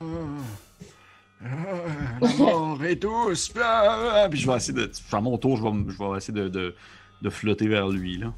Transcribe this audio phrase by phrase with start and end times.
[0.00, 0.06] Ah,
[2.20, 3.52] la mort est tous.
[3.60, 4.28] Ah, ah.
[4.30, 4.90] Puis je vais essayer de.
[5.12, 6.74] À mon tour, je vais, je vais essayer de, de,
[7.22, 8.32] de flotter vers lui, là.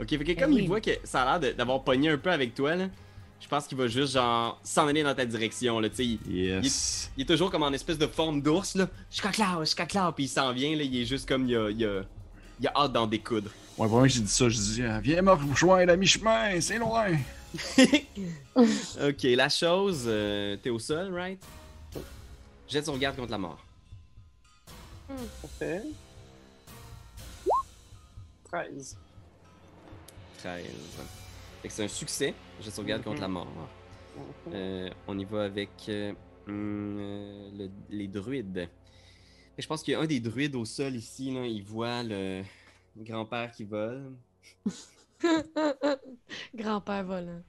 [0.00, 0.62] Ok, fait que comme oui.
[0.62, 2.86] il voit que ça a l'air d'avoir pogné un peu avec toi, là,
[3.40, 5.88] je pense qu'il va juste genre s'en aller dans ta direction, là.
[5.98, 7.10] Il, Yes.
[7.16, 8.88] il est toujours comme en espèce de forme d'ours, là.
[9.10, 10.82] Je là, je là, puis il s'en vient, là.
[10.84, 12.02] Il est juste comme il a, il a,
[12.60, 13.50] il a hâte d'en découdre.
[13.76, 16.60] Ouais, pour moi que j'ai dit ça, je dis ah, Viens me rejoindre à mi-chemin,
[16.60, 17.08] c'est loin.
[18.56, 21.42] ok, la chose, euh, t'es au sol, right?
[22.68, 23.64] Jette son regard contre la mort.
[25.40, 25.82] Parfait.
[28.44, 28.96] 13.
[30.38, 30.64] 13.
[31.62, 32.34] Fait que c'est un succès.
[32.60, 33.48] Jette son regard contre la mort.
[34.52, 36.12] Euh, on y va avec euh,
[36.46, 38.68] hum, euh, le- les druides.
[39.56, 42.02] Et je pense qu'il y a un des druides au sol ici, là, il voit
[42.02, 42.42] le
[42.96, 44.12] grand-père qui vole.
[46.54, 47.42] Grand-père volant.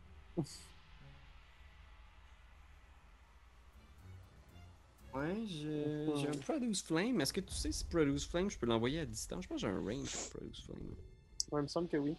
[5.14, 7.20] Ouais, je- j'ai un Produce Flame.
[7.22, 9.44] Est-ce que tu sais si Produce Flame, je peux l'envoyer à distance?
[9.44, 10.80] Je pense que j'ai un range pour Produce Flame.
[11.52, 12.16] Ouais, il me semble que oui.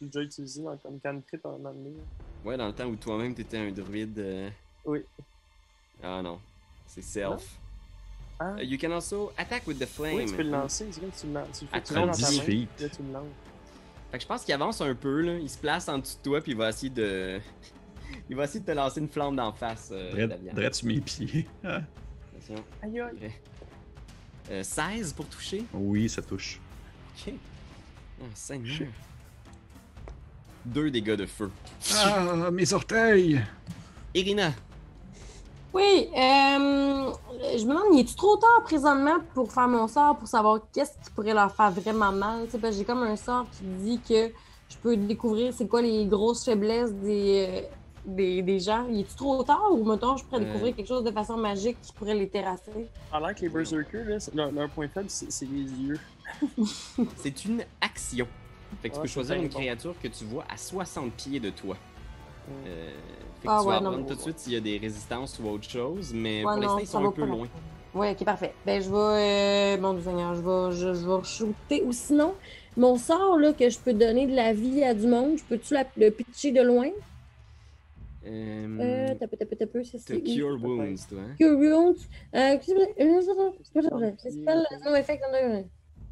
[0.00, 1.94] J'ai déjà utilisé dans, comme cantrip en année.
[2.44, 4.18] Ouais, dans le temps où toi-même t'étais un druide.
[4.18, 4.50] euh,
[4.84, 5.02] Oui.
[6.02, 6.38] Ah non,
[6.86, 7.58] c'est self.
[8.38, 10.16] Ah, Uh, you can also attack with the flame.
[10.16, 10.92] oui, tu peux le lancer.
[10.92, 11.58] C'est comme tu le lances.
[11.58, 12.66] Tu le fais À tirer dans ta 30 main.
[12.78, 13.24] Là, tu le lances.
[14.10, 15.38] Fait que je pense qu'il avance un peu, là.
[15.38, 17.40] Il se place en dessous de toi, puis il va essayer de.
[18.30, 21.46] il va essayer de te lancer une flamme d'en face, euh, Drette sur mes pieds?
[21.64, 21.80] Ah.
[22.36, 22.64] Attention.
[22.82, 23.32] Aïe aïe.
[24.50, 25.64] Euh, 16 pour toucher?
[25.74, 26.60] oui, ça touche.
[27.26, 27.32] Ok.
[28.20, 28.88] Ah, Seigneur.
[30.64, 31.50] Deux dégâts de feu.
[31.96, 33.40] Ah, mes orteils!
[34.14, 34.52] Irina.
[35.76, 37.12] Oui, euh,
[37.58, 40.92] je me demande, il est-tu trop tard présentement pour faire mon sort, pour savoir qu'est-ce
[41.04, 42.44] qui pourrait leur faire vraiment mal?
[42.46, 44.28] Tu sais, parce que j'ai comme un sort qui dit que
[44.70, 47.60] je peux découvrir c'est quoi les grosses faiblesses des, euh,
[48.06, 48.86] des, des gens.
[48.90, 50.44] Il est-tu trop tard ou, mettons, je pourrais Euh.
[50.46, 52.88] découvrir quelque chose de façon magique qui pourrait les terrasser?
[53.12, 56.00] Alors que les berserkers, là, leur, leur point faible, c'est c'est les yeux.
[57.16, 58.26] C'est une action.
[58.82, 59.58] Fait que tu peux c'est choisir bien une bon.
[59.58, 61.76] créature que tu vois à 60 pieds de toi.
[62.66, 62.90] Euh,
[63.46, 65.38] fait que Ah tu ouais, vas apprendre tout de suite s'il y a des résistances
[65.38, 67.48] ou autre chose, mais Ouais, pour l'instant ils sont un peu loin.
[67.94, 68.52] Oui, ok, parfait.
[68.66, 69.76] Ben, je vais.
[69.78, 71.82] Euh, mon Seigneur, je vais, je, je vais shooter.
[71.82, 72.34] Ou sinon,
[72.76, 75.72] mon sort, là, que je peux donner de la vie à du monde, je peux-tu
[75.72, 76.90] la- le pitcher de loin?
[78.26, 80.22] Euh, Euh, t'as peu, t'as peu, t'as peu, c'est.
[80.22, 81.20] Cure Wounds, toi.
[81.20, 81.34] Hein?
[81.38, 82.00] Cure Wounds.
[82.34, 82.58] Euh,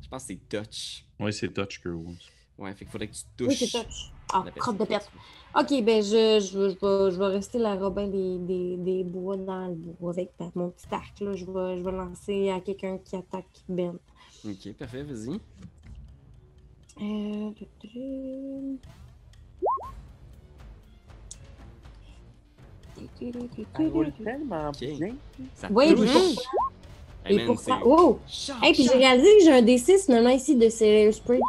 [0.02, 1.04] Je pense que c'est Touch.
[1.20, 2.16] Ouais, c'est touch que wounds.
[2.58, 3.48] Ouais, fait qu'il faudrait que tu touches.
[3.48, 4.10] Oui, c'est touch.
[4.32, 5.10] Ah, crotte de perte.
[5.56, 9.36] Ok, ben, je, je, je, vais, je vais rester la Robin des, des, des bois
[9.36, 11.34] dans le bois avec mon petit arc, là.
[11.36, 13.96] Je vais, je vais lancer à quelqu'un qui attaque Ben.
[14.44, 15.38] Ok, parfait, vas-y.
[17.00, 17.50] Euh...
[23.78, 25.14] Elle roule tellement bien.
[25.54, 26.44] Ça Oui, touche.
[27.24, 27.78] Hey, Et man, pourquoi?
[27.78, 28.18] c'est- Oh!
[28.62, 31.40] Hey, puis j'ai réalisé que j'ai un D6 finalement ici de Celery Spray.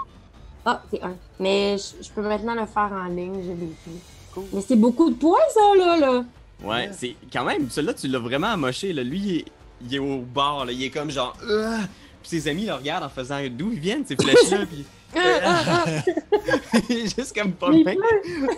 [0.65, 1.15] Ah, c'est un.
[1.39, 3.99] Mais je, je peux maintenant le faire en ligne, j'ai des filles.
[4.33, 4.43] Cool.
[4.51, 6.25] Mais c'est beaucoup de points, ça, là, là.
[6.63, 8.93] Ouais, c'est quand même, celui-là, tu l'as vraiment amoché.
[8.93, 9.03] Là.
[9.03, 9.45] Lui, il est,
[9.81, 10.71] il est au bord, là.
[10.71, 11.35] il est comme genre.
[11.47, 11.77] Euh,
[12.21, 14.65] puis ses amis le regardent en faisant d'où ils viennent, ces flèches-là.
[14.65, 14.85] puis
[15.17, 16.77] Ah, ah, ah.
[16.89, 17.95] il est juste comme pas bien.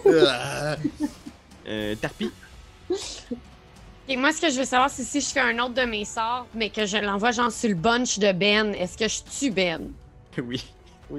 [0.08, 0.76] Euh,
[1.68, 2.32] euh, Tarpi.
[4.10, 6.06] Et moi, ce que je veux savoir, c'est si je fais un autre de mes
[6.06, 9.52] sorts, mais que je l'envoie genre sur le bunch de Ben, est-ce que je tue
[9.52, 9.90] Ben?
[10.42, 10.64] Oui.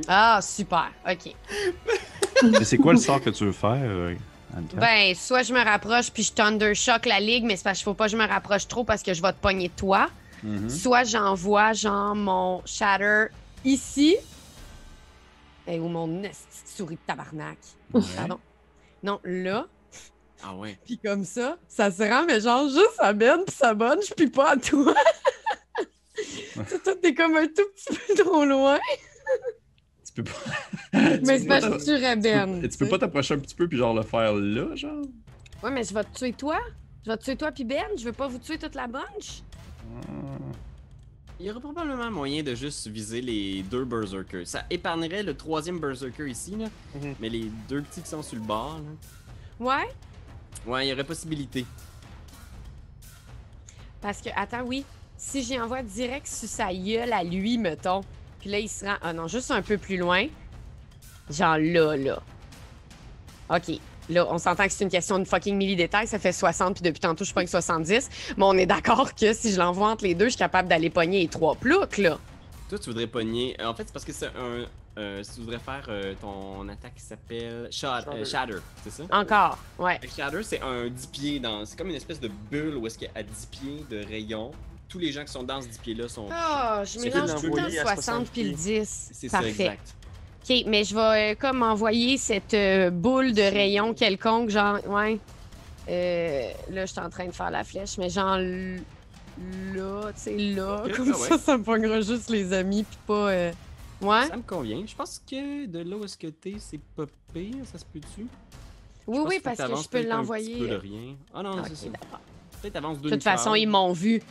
[0.06, 0.90] Ah, super.
[1.08, 1.34] OK.
[2.42, 4.14] Mais c'est quoi le sort que tu veux faire, euh?
[4.74, 7.94] Ben, soit je me rapproche puis je Thundershock la ligue, mais c'est parce qu'il faut
[7.94, 10.08] pas que je me rapproche trop parce que je vais te pogner toi.
[10.42, 10.70] Mhm.
[10.70, 13.26] Soit j'envoie genre mon Shatter
[13.64, 14.16] ici.
[15.66, 16.22] Et ou mon
[16.64, 17.58] souris de tabarnak.
[18.16, 18.38] Pardon.
[19.02, 19.66] Non, là.
[20.42, 20.78] Ah ouais.
[20.84, 24.28] Puis comme ça, ça se rend, mais genre juste à Ben puis ça bunch puis
[24.28, 24.94] pas à toi.
[26.84, 28.78] Toi, t'es comme un tout petit peu trop loin.
[30.18, 30.50] Tu peux pas.
[30.98, 32.60] Mais tu c'est pas que tu tuerais tu Ben.
[32.60, 35.04] peux- Tu peux pas t'approcher un petit peu puis genre le faire là, genre?
[35.62, 36.58] Ouais, mais je vais te tuer toi.
[37.04, 37.84] Je vais te tuer toi puis Ben.
[37.96, 39.42] Je veux pas vous tuer toute la bunch.
[41.38, 44.44] Il y aurait probablement moyen de juste viser les deux Berserkers.
[44.46, 46.66] Ça épargnerait le troisième Berserker ici, là.
[46.96, 47.14] Mhm.
[47.20, 49.64] Mais les deux petits qui sont sur le bord, là.
[49.64, 49.88] Ouais.
[50.66, 51.64] Ouais, il y aurait possibilité.
[54.00, 54.84] Parce que, attends, oui.
[55.16, 58.00] Si j'y envoie direct sur sa gueule à lui, mettons.
[58.40, 58.96] Puis là, il se rend.
[59.02, 60.26] Ah non, juste un peu plus loin.
[61.30, 62.18] Genre là, là.
[63.50, 63.78] OK.
[64.10, 66.06] Là, on s'entend que c'est une question de fucking milli-détail.
[66.06, 68.08] Ça fait 60, puis depuis tantôt, je pogne 70.
[68.38, 70.88] Mais on est d'accord que si je l'envoie entre les deux, je suis capable d'aller
[70.88, 72.18] pogner les trois ploucs, là.
[72.70, 73.54] Toi, tu voudrais pogner.
[73.62, 74.66] En fait, c'est parce que c'est un,
[74.98, 78.56] euh, si tu voudrais faire euh, ton attaque qui s'appelle Shad- euh, Shatter.
[78.82, 79.02] C'est ça?
[79.10, 80.00] Encore, ouais.
[80.16, 81.64] Shatter, c'est un 10 pieds dans.
[81.66, 84.52] C'est comme une espèce de bulle où est-ce qu'à 10 pieds de rayon,
[84.88, 86.26] tous les gens qui sont dans ce 10 pieds-là sont.
[86.26, 88.80] Oh, je mélange tout le temps d'envoyer à 60 60 puis le pieds.
[88.80, 89.10] 10.
[89.12, 89.50] C'est ça, Parfait.
[89.50, 89.94] exact.
[90.48, 95.18] Ok, mais je vais euh, comme envoyer cette euh, boule de rayon quelconque, genre, ouais.
[95.88, 100.36] Euh, là, je suis en train de faire la flèche, mais genre là, tu sais,
[100.36, 101.28] là, comme ah ouais.
[101.28, 103.50] ça, ça me pognera juste les amis, puis pas.
[104.00, 104.28] Ouais.
[104.28, 104.82] Ça me convient.
[104.86, 108.26] Je pense que de là où est-ce que t'es, c'est pas pire, ça se peut-tu?
[109.06, 110.58] Oui, oui, parce que je peux l'envoyer.
[110.58, 111.16] peu de rien.
[111.34, 111.88] Ah non, c'est ça.
[112.60, 114.22] Peut-être avance deux De toute façon, ils m'ont vu.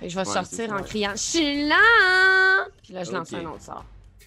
[0.00, 2.66] Fait que je vais Ouais, sortir en criant Je suis là!
[2.82, 3.84] Puis là, je lance un autre sort.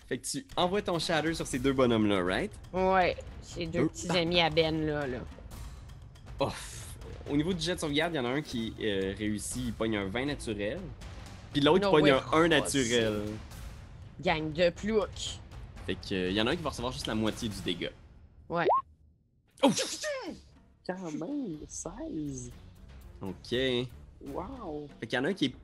[0.08, 2.52] Fait que tu envoies ton shatter sur ces deux bonhommes-là, right?
[2.74, 3.18] Ouais,
[3.56, 3.88] j'ai deux Deux.
[3.90, 5.06] petits amis à Ben là.
[5.06, 5.18] là.
[7.30, 9.74] Au niveau du jet de sauvegarde, il y en a un qui euh, réussit, il
[9.74, 10.80] pogne un 20 naturel.
[11.52, 13.24] Puis l'autre No pogne un 1 naturel.
[14.22, 15.40] Gang de plouc.
[15.86, 17.60] Fait que euh, il y en a un qui va recevoir juste la moitié du
[17.62, 17.90] dégât.
[18.50, 18.66] Ouais.
[19.62, 19.70] Oh!
[20.86, 22.52] Quand même, 16.
[23.22, 23.56] Ok.
[24.26, 24.88] Wow.
[25.00, 25.56] Fait qu'il y en a un qui est,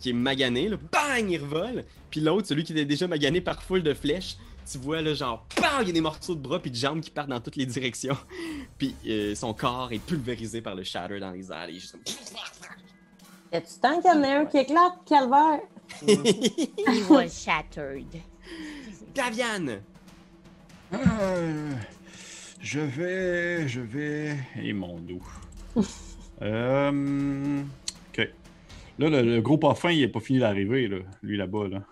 [0.00, 1.84] qui est magané, là, bang, il revole.
[2.10, 4.36] Puis l'autre, celui qui était déjà magané par foule de flèches,
[4.70, 7.00] tu vois là, genre, bang, il y a des morceaux de bras puis de jambes
[7.00, 8.16] qui partent dans toutes les directions.
[8.78, 11.68] Puis euh, son corps est pulvérisé par le shatter dans les airs.
[11.68, 12.02] Il est juste comme...
[13.52, 15.60] Y'a-tu tant qu'il y en a un qui éclate, calvaire?
[16.06, 18.20] He was shattered.
[19.14, 19.80] Daviane!
[20.92, 21.72] Euh,
[22.60, 23.68] je vais.
[23.68, 24.36] Je vais.
[24.56, 25.22] Et mon dos.
[26.42, 27.62] euh,
[28.10, 28.28] ok.
[28.98, 30.98] Là, le, le gros parfum, il est pas fini d'arriver, là.
[31.22, 31.82] Lui là-bas, là.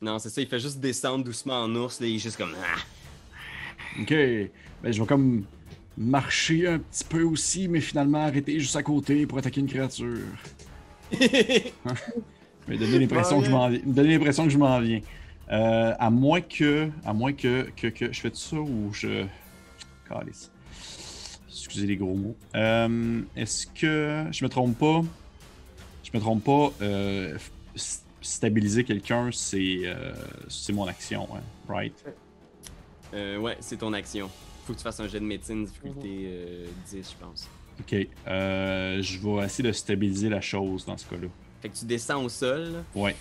[0.00, 2.54] Non, c'est ça, il fait juste descendre doucement en ours, là, il est juste comme...
[2.60, 2.78] Ah!
[4.00, 4.10] Ok.
[4.10, 5.44] Ben, je vais comme
[5.96, 10.18] marcher un petit peu aussi, mais finalement arrêter juste à côté pour attaquer une créature.
[12.68, 13.80] Mais donner l'impression que je m'en viens.
[13.84, 15.00] l'impression que je m'en viens.
[15.50, 16.88] Euh, à moins que.
[17.04, 19.26] À moins que, que, que je fais tout ça ou je.
[20.08, 20.50] Calice.
[21.64, 22.36] Excusez les gros mots.
[22.56, 24.26] Euh, Est-ce que.
[24.32, 25.02] Je me trompe pas.
[26.02, 26.72] Je me trompe pas.
[26.82, 27.38] euh,
[28.20, 29.82] stabiliser quelqu'un, c'est.
[29.84, 30.12] euh,
[30.48, 31.94] c'est mon action, hein, right?
[33.14, 34.28] Euh, ouais, c'est ton action.
[34.66, 37.48] Faut que tu fasses un jet de médecine, difficulté euh, 10, je pense.
[37.80, 38.08] Ok.
[38.26, 41.28] Euh, je vais essayer de stabiliser la chose dans ce cas-là.
[41.60, 42.82] Fait que tu descends au sol.
[42.94, 43.14] Ouais.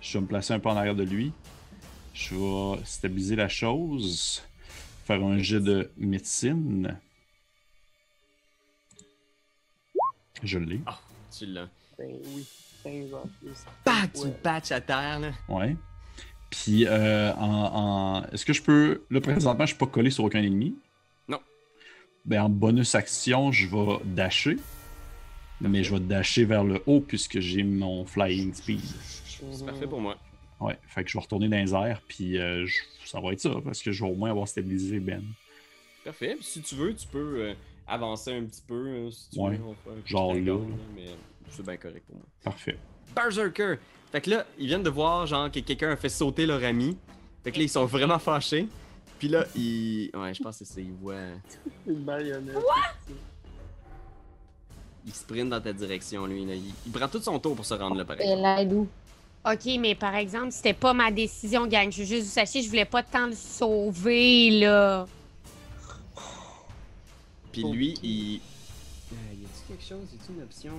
[0.00, 1.32] Je vais me placer un peu en arrière de lui.
[2.14, 4.42] Je vais stabiliser la chose.
[5.04, 6.96] Faire un jet de médecine.
[10.42, 10.80] Je l'ai.
[11.36, 11.68] tu l'as.
[11.98, 12.46] Ben oui,
[12.84, 13.64] 15 en plus.
[13.84, 15.30] Pac, tu patches à terre, là.
[15.48, 15.76] Ouais.
[16.50, 17.40] Puis, euh, en,
[18.22, 19.02] en- est-ce que je peux.
[19.10, 20.74] Là, présentement, je suis pas collé sur aucun ennemi?
[21.28, 21.40] Non.
[22.24, 24.56] Ben, en bonus action, je vais dasher.
[25.60, 28.80] Mais je vais dasher vers le haut puisque j'ai mon flying speed.
[29.52, 30.16] C'est parfait pour moi.
[30.60, 33.40] Ouais, fait que je vais retourner dans les airs, puis euh, je- ça va être
[33.40, 35.22] ça, parce que je vais au moins avoir stabilisé Ben.
[36.04, 36.34] Parfait.
[36.36, 37.54] Puis si tu veux, tu peux euh,
[37.86, 38.88] avancer un petit peu.
[38.88, 39.56] hein, si tu Ouais.
[39.56, 39.74] veux, on
[40.06, 40.56] Genre là.
[40.94, 41.06] Mais
[41.50, 42.24] c'est bien correct pour moi.
[42.42, 42.78] Parfait.
[43.14, 43.76] Berserker!
[44.12, 46.96] Fait que là, ils viennent de voir, genre, que quelqu'un a fait sauter leur ami.
[47.44, 48.66] Fait que là, ils sont vraiment fâchés.
[49.18, 50.10] Puis là, ils.
[50.14, 50.80] Ouais, je pense que c'est ça.
[50.80, 51.14] Ils voient.
[51.86, 52.56] Une marionnette.
[55.06, 56.44] Il sprint dans ta direction, lui.
[56.44, 56.54] Là.
[56.54, 58.04] Il, il prend tout son tour pour se rendre là,
[58.56, 58.88] l'aide où?
[59.48, 61.90] Ok, mais par exemple, c'était pas ma décision, gang.
[61.92, 65.06] Je veux juste vous sachiez, je voulais pas tant le sauver, là.
[67.62, 68.40] Puis lui, il.
[69.12, 70.06] Euh, y a-tu quelque chose?
[70.12, 70.72] Y a-tu une option?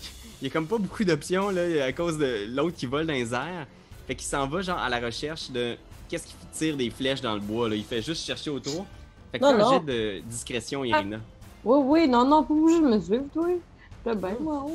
[0.40, 3.12] Il y a comme pas beaucoup d'options, là, à cause de l'autre qui vole dans
[3.12, 3.66] les airs.
[4.06, 5.76] Fait qu'il s'en va, genre, à la recherche de
[6.08, 7.74] qu'est-ce qui tire des flèches dans le bois, là.
[7.74, 8.86] Il fait juste chercher autour.
[9.32, 9.70] Fait que Non, fais un non.
[9.72, 11.18] jet de discrétion, Irina.
[11.64, 13.48] Oui, oui, non, non, pas obligé de me suivre, toi.
[14.06, 14.66] Je bien, moi.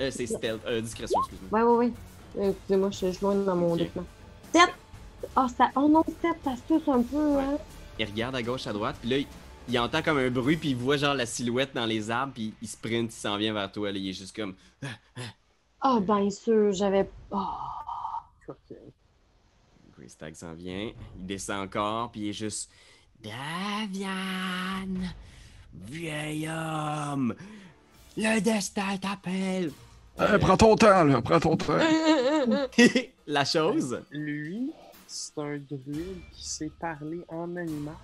[0.00, 0.60] Euh, c'est stealth.
[0.66, 1.60] Euh, discrétion, excuse-moi.
[1.60, 1.92] Ouais, ouais, ouais.
[2.38, 3.78] Euh, Excusez-moi, je suis loin dans mon Ok.
[3.78, 4.06] document.
[4.52, 4.62] 7!
[5.36, 5.70] Oh, ça...
[5.76, 7.42] oh non, 7, ça se touche un peu, Ouais.
[7.44, 7.58] hein.
[7.98, 9.26] Il regarde à gauche, à droite, puis là, il,
[9.68, 12.54] il entend comme un bruit, puis il voit genre la silhouette dans les arbres, puis
[12.62, 13.98] il sprint, il s'en vient vers toi, là.
[13.98, 14.54] Il est juste comme.
[15.82, 17.08] Ah, bien sûr, j'avais.
[17.30, 17.38] Oh.
[18.48, 18.76] Ok.
[19.98, 22.70] Greystag s'en vient, il descend encore, puis il est juste.
[23.22, 24.08] Davian,
[25.74, 27.34] vieil homme,
[28.16, 29.72] le destin t'appelle.
[30.20, 31.78] Euh, prends ton temps, là, prends ton temps.
[33.26, 34.02] La chose?
[34.10, 34.70] Lui,
[35.06, 37.94] c'est un druide qui sait parler en animal.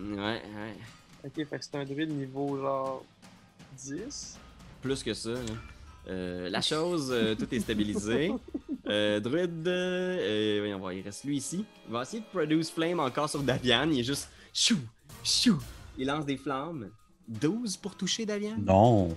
[0.00, 0.76] Ouais, ouais.
[1.24, 3.04] Ok, fait que c'est un druide niveau genre
[3.78, 4.38] 10.
[4.80, 5.38] Plus que ça, là.
[6.08, 8.32] Euh, la chose, euh, tout est stabilisé.
[8.88, 11.64] Euh, druide, euh, voyons voir, il reste lui ici.
[11.86, 13.88] Il va essayer de produce flame encore sur Davian.
[13.88, 14.76] Il est juste chou,
[15.22, 15.56] chou.
[15.96, 16.90] Il lance des flammes.
[17.28, 18.56] 12 pour toucher Davian?
[18.58, 19.10] Non.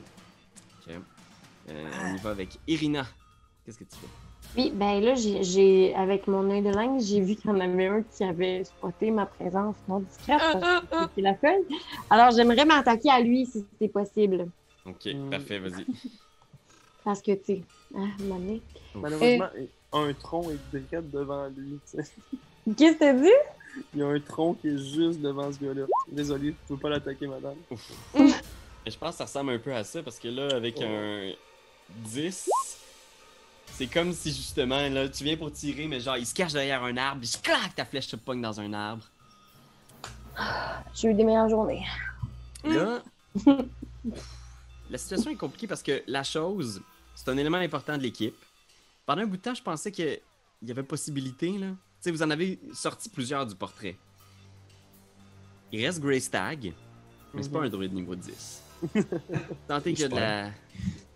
[0.88, 0.94] Ok.
[1.70, 3.06] Euh, on y va avec Irina.
[3.66, 4.08] Qu'est-ce que tu fais?
[4.58, 7.60] Oui, ben là, j'ai- j'ai, avec mon œil de langue, j'ai vu qu'il y en
[7.60, 10.40] avait un qui avait spoté ma présence non discrète.
[10.40, 11.66] parce que C'est la feuille.
[12.10, 14.48] Alors, j'aimerais m'attaquer à lui si c'était possible.
[14.86, 15.30] Ok, Hmm.
[15.30, 15.86] parfait, vas-y.
[17.04, 17.64] Parce que, tu sais,
[17.96, 18.62] ah, moment donné-
[18.96, 19.50] Malheureusement,
[19.94, 21.80] un tronc est direct devant lui.
[21.92, 22.04] tu sais.
[22.78, 23.30] Qu'est-ce que t'as dit?
[23.94, 25.86] Il y a un tronc qui est juste devant ce gars-là.
[26.08, 27.58] Désolé, tu peux pas l'attaquer, madame.
[28.88, 31.32] Je pense que ça ressemble un peu à ça parce que là, avec un
[31.90, 32.50] 10,
[33.74, 36.84] c'est comme si justement, là, tu viens pour tirer, mais genre, il se cache derrière
[36.84, 39.04] un arbre, puis clac, ta flèche se pogne dans un arbre.
[40.94, 41.86] J'ai eu des meilleures journées.
[42.64, 43.04] Là,
[44.90, 46.82] la situation est compliquée parce que la chose,
[47.16, 48.36] c'est un élément important de l'équipe.
[49.06, 50.20] Pendant un bout de temps, je pensais qu'il
[50.64, 51.68] y avait possibilité, là.
[51.68, 53.98] Tu sais, vous en avez sorti plusieurs du portrait.
[55.72, 56.74] Il reste Grey Stag,
[57.34, 58.62] mais c'est pas un druide niveau 10.
[59.68, 60.52] Tentez qu'il y a de la,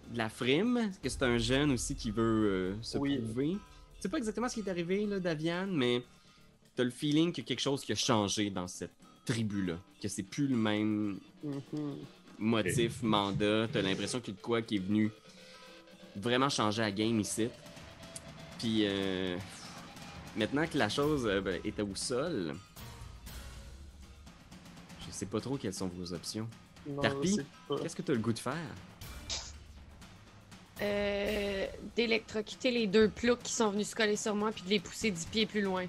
[0.10, 3.18] de la frime, que c'est un jeune aussi qui veut euh, se Oui.
[3.18, 3.58] prouver?
[4.00, 6.04] C'est pas exactement ce qui est arrivé, là, Davian, mais
[6.75, 8.94] t'as le feeling qu'il y a quelque chose qui a changé dans cette
[9.25, 9.78] tribu-là.
[10.01, 11.98] Que c'est plus le même Mhm.
[12.38, 13.68] motif, mandat.
[13.72, 15.12] T'as l'impression qu'il y a de quoi qui est venu
[16.16, 17.50] vraiment changer la game ici.
[18.58, 19.38] Puis euh,
[20.36, 22.56] maintenant que la chose euh, ben, est au sol,
[25.06, 26.48] je sais pas trop quelles sont vos options.
[26.88, 27.38] Non, Tarpi?
[27.82, 28.56] Qu'est-ce que t'as le goût de faire?
[30.81, 34.79] Euh, D'électrocuter les deux ploucs qui sont venus se coller sur moi puis de les
[34.79, 35.86] pousser 10 pieds plus loin.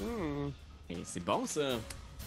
[0.00, 0.50] Hmm.
[1.04, 1.78] C'est bon ça!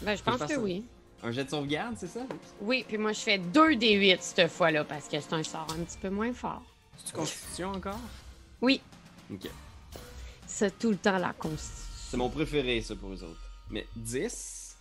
[0.01, 0.59] Ben, je pense que ça.
[0.59, 0.83] oui.
[1.23, 2.21] Un jet de sauvegarde, c'est ça?
[2.61, 5.67] Oui, puis moi, je fais 2 des 8 cette fois-là parce que c'est un sort
[5.71, 6.63] un petit peu moins fort.
[6.97, 7.99] C'est-tu constitution encore?
[8.61, 8.81] Oui,
[9.31, 9.47] Ok.
[10.47, 11.85] c'est tout le temps la constitution.
[12.09, 13.51] C'est mon préféré ça pour eux autres.
[13.69, 14.77] Mais 10,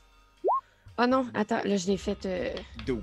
[0.99, 2.25] Oh non, attends, là, je l'ai fait.
[2.27, 2.55] euh,
[2.87, 3.03] 12.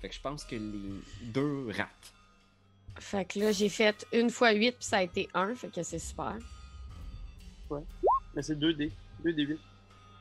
[0.00, 2.12] Fait que je pense que les deux ratent.
[2.98, 5.82] Fait que là, j'ai fait une fois 8 puis ça a été 1, fait que
[5.82, 6.36] c'est super.
[8.34, 8.90] Mais c'est 2D.
[9.24, 9.58] 2D8.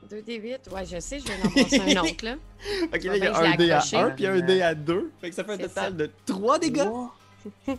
[0.09, 2.35] 2 des 8, ouais, je sais, je vais en passer un autre, là.
[2.93, 3.97] Ok, là, il y a je un dé à accroché.
[3.97, 5.11] 1 puis un dé à 2.
[5.19, 5.91] Fait que ça fait un C'est total ça.
[5.91, 6.85] de 3 dégâts.
[6.87, 7.11] Wow.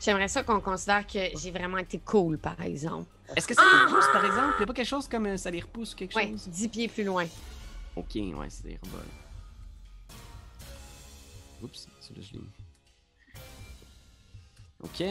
[0.00, 3.08] J'aimerais ça qu'on considère que j'ai vraiment été cool, par exemple.
[3.36, 4.54] Est-ce que ça les repousse, par exemple?
[4.58, 6.48] Il y a pas quelque chose comme euh, ça les repousse ou quelque Ouais, chose?
[6.48, 7.26] 10 pieds plus loin.
[7.96, 8.98] Ok, ouais, c'est des robots.
[11.62, 12.46] Oups, celui-là, je l'ai mis.
[14.82, 15.02] Ok.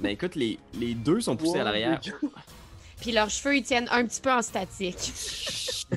[0.00, 2.00] Ben écoute, les, les deux sont poussés à l'arrière.
[3.00, 5.12] Puis leurs cheveux, ils tiennent un petit peu en statique.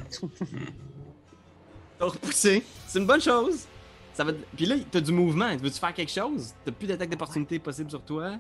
[2.00, 2.64] T'as repoussé.
[2.88, 3.66] C'est une bonne chose.
[4.14, 4.32] Ça va...
[4.56, 5.56] Puis là, t'as du mouvement.
[5.58, 6.54] Veux-tu faire quelque chose?
[6.64, 8.38] T'as plus d'attaque d'opportunité possible sur toi?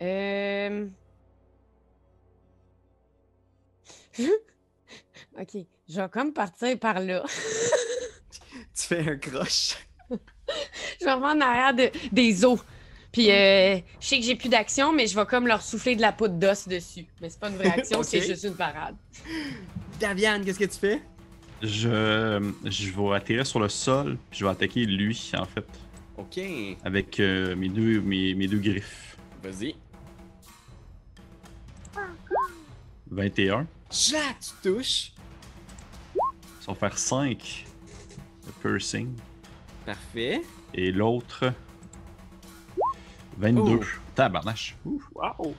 [0.00, 0.86] Euh...
[4.18, 5.56] ok,
[5.88, 7.24] je vais comme partir par là.
[8.74, 9.76] Tu fais un croche.
[11.00, 12.58] Je vais revenir en arrière de- des os.
[13.12, 16.02] Puis euh, je sais que j'ai plus d'action, mais je vais comme leur souffler de
[16.02, 17.06] la poudre d'os dessus.
[17.20, 18.96] Mais c'est pas une vraie action, c'est juste une parade.
[19.98, 21.02] Daviane, qu'est-ce que tu fais?
[21.62, 25.66] Je, je vais atterrir sur le sol, puis je vais attaquer lui, en fait,
[26.16, 26.38] Ok.
[26.84, 29.16] avec euh, mes, deux, mes, mes deux griffes.
[29.42, 29.74] Vas-y.
[33.10, 33.66] 21.
[33.90, 35.12] Chat, tu touches?
[36.60, 37.64] Ça va faire 5
[38.46, 39.08] de piercing.
[39.88, 40.42] Parfait.
[40.74, 41.50] Et l'autre,
[43.38, 43.80] 22.
[43.80, 43.84] Oh.
[44.14, 44.76] Tabarnache.
[44.84, 45.02] Ouf.
[45.14, 45.54] Wow!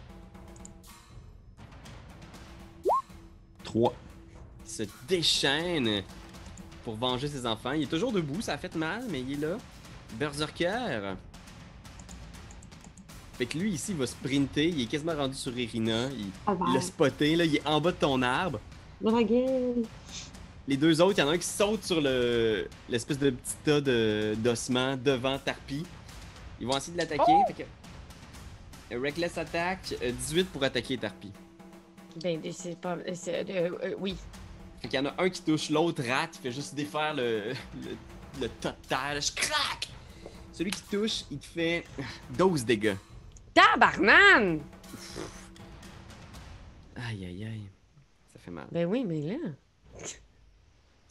[3.64, 3.94] 3.
[4.64, 6.04] Il se déchaîne
[6.84, 7.72] pour venger ses enfants.
[7.72, 9.58] Il est toujours debout, ça a fait mal, mais il est là.
[10.20, 11.16] Berserker.
[13.34, 14.68] Fait que lui, ici, il va sprinter.
[14.68, 16.08] Il est quasiment rendu sur Irina.
[16.12, 16.28] Il,
[16.68, 17.46] il l'a spoté, là.
[17.46, 18.60] Il est en bas de ton arbre.
[19.02, 19.74] Dragon.
[20.70, 23.56] Les deux autres, il y en a un qui saute sur le l'espèce de petit
[23.66, 25.84] tas de- d'ossements devant Tarpi.
[26.62, 27.32] Ils vont essayer de l'attaquer.
[27.48, 28.94] Fait que...
[28.96, 31.32] euh, Reckless attack, euh, 18 pour attaquer Tarpi.
[32.22, 32.98] Ben, c'est pas.
[33.16, 34.16] c'est- euh, euh, oui.
[34.80, 37.50] Fait qu'il y en a un qui touche, l'autre rate, il fait juste défaire le,
[37.84, 37.98] le,
[38.42, 39.14] le tas de terre.
[39.16, 39.88] là, Je craque!
[40.54, 41.84] Celui qui touche, il te fait
[42.38, 42.96] 12 dégâts.
[43.56, 44.60] Tabarnan!
[46.96, 47.70] Aïe aïe aïe.
[48.32, 48.68] Ça fait mal.
[48.72, 49.36] Ben oui, mais là.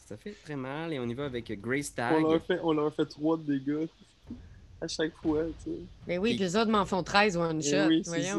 [0.09, 2.23] Ça fait très mal et on y va avec Grey On Stag.
[2.23, 3.87] leur, fait, on leur fait 3 de dégâts
[4.81, 5.77] à chaque fois, tu sais.
[6.07, 7.89] Ben oui, puis les autres m'en font 13 one Eh shot.
[7.89, 8.37] oui, c'est ça.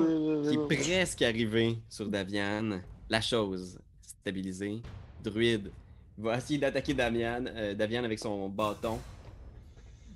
[0.49, 2.79] Qui est presque arrivé sur Davian.
[3.07, 4.81] La chose stabilisée.
[5.23, 5.69] Druide
[6.17, 8.97] va essayer d'attaquer Damian, euh, Davian avec son bâton.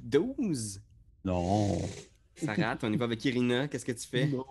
[0.04, 0.82] 12!
[1.24, 1.78] Non.
[2.36, 3.68] Ça rate, on y va avec Irina.
[3.68, 4.26] Qu'est-ce que tu fais?
[4.26, 4.44] Non.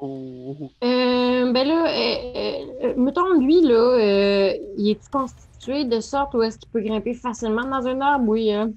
[0.84, 6.42] Euh, ben là, euh, euh, mettons, lui, là, euh, il est constitué de sorte où
[6.42, 8.28] est-ce qu'il peut grimper facilement dans un arbre?
[8.28, 8.70] Oui, hein?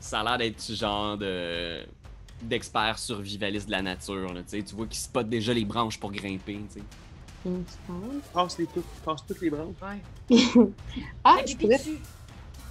[0.00, 1.80] Ça a l'air d'être du genre de.
[2.42, 4.32] d'experts survivalistes de la nature.
[4.32, 6.60] Là, tu vois qu'ils spotent déjà les branches pour grimper.
[6.72, 6.82] tu sais.
[7.46, 8.20] Une seconde.
[8.32, 9.74] Passe les toutes, passe toutes les branches.
[11.24, 11.80] Ah, je pourrais,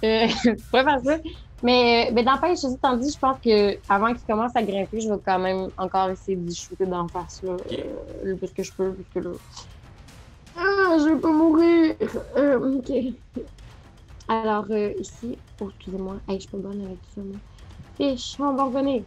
[0.04, 1.18] euh, je pourrais faire ça.
[1.62, 5.08] Mais, mais n'empêche, ceci étant dit, je pense que avant qu'il commence à grimper, je
[5.08, 7.76] vais quand même encore essayer d'y shooter d'en face, là, euh,
[8.22, 9.34] le plus que je peux, parce que là...
[10.58, 11.94] Ah, je veux pas mourir!
[12.36, 12.92] Euh, ok.
[14.26, 15.38] Alors, euh, ici...
[15.60, 16.16] Oh, excusez-moi.
[16.28, 17.36] Hey, je suis pas bonne avec ça, moi.
[17.96, 19.02] Fiche, on va revenir.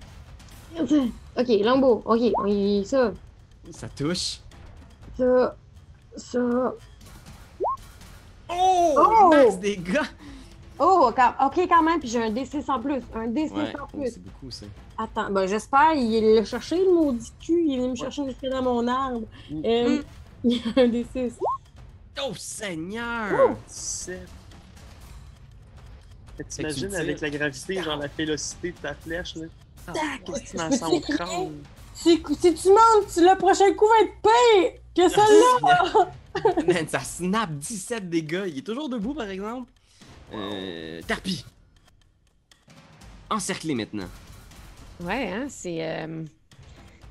[0.79, 2.01] Ok, Longbow.
[2.05, 2.85] Ok, on y...
[2.85, 3.11] ça,
[3.71, 4.39] Ça touche.
[5.17, 5.55] ça,
[6.15, 6.73] ça...
[8.49, 8.95] Oh!
[8.97, 9.29] Oh!
[9.29, 9.99] Max dégâts!
[10.79, 13.01] Oh, ok, quand même, puis j'ai un D6 en plus.
[13.13, 14.11] Un D6 Ouais, en oh, plus.
[14.13, 14.65] c'est beaucoup ça.
[14.97, 18.47] Attends, ben j'espère, il l'a cherché, le maudit cul, il est venu me chercher jusque
[18.49, 19.21] dans mon arbre.
[19.51, 19.61] Mm.
[19.63, 20.01] Euh,
[20.43, 21.33] il y a un D6.
[22.23, 23.55] Oh Seigneur!
[23.67, 24.19] 17.
[26.37, 29.35] Fait que Fait que tu T'imagines avec la gravité, genre la vélocité de ta flèche,
[29.35, 29.45] là.
[29.87, 31.17] Ah, Tac, qu'est-ce que tu m'en Peux-tu sens au crier?
[31.17, 31.63] crâne?
[31.93, 36.11] Si, si tu montes, le prochain coup va être pire que celle-là!
[36.73, 38.43] Man, ça snap 17 dégâts.
[38.47, 39.69] Il est toujours debout, par exemple.
[40.33, 41.45] Euh, Tarpi.
[43.29, 44.07] Encerclé maintenant.
[45.01, 45.79] Ouais, hein, c'est.
[45.81, 46.23] euh,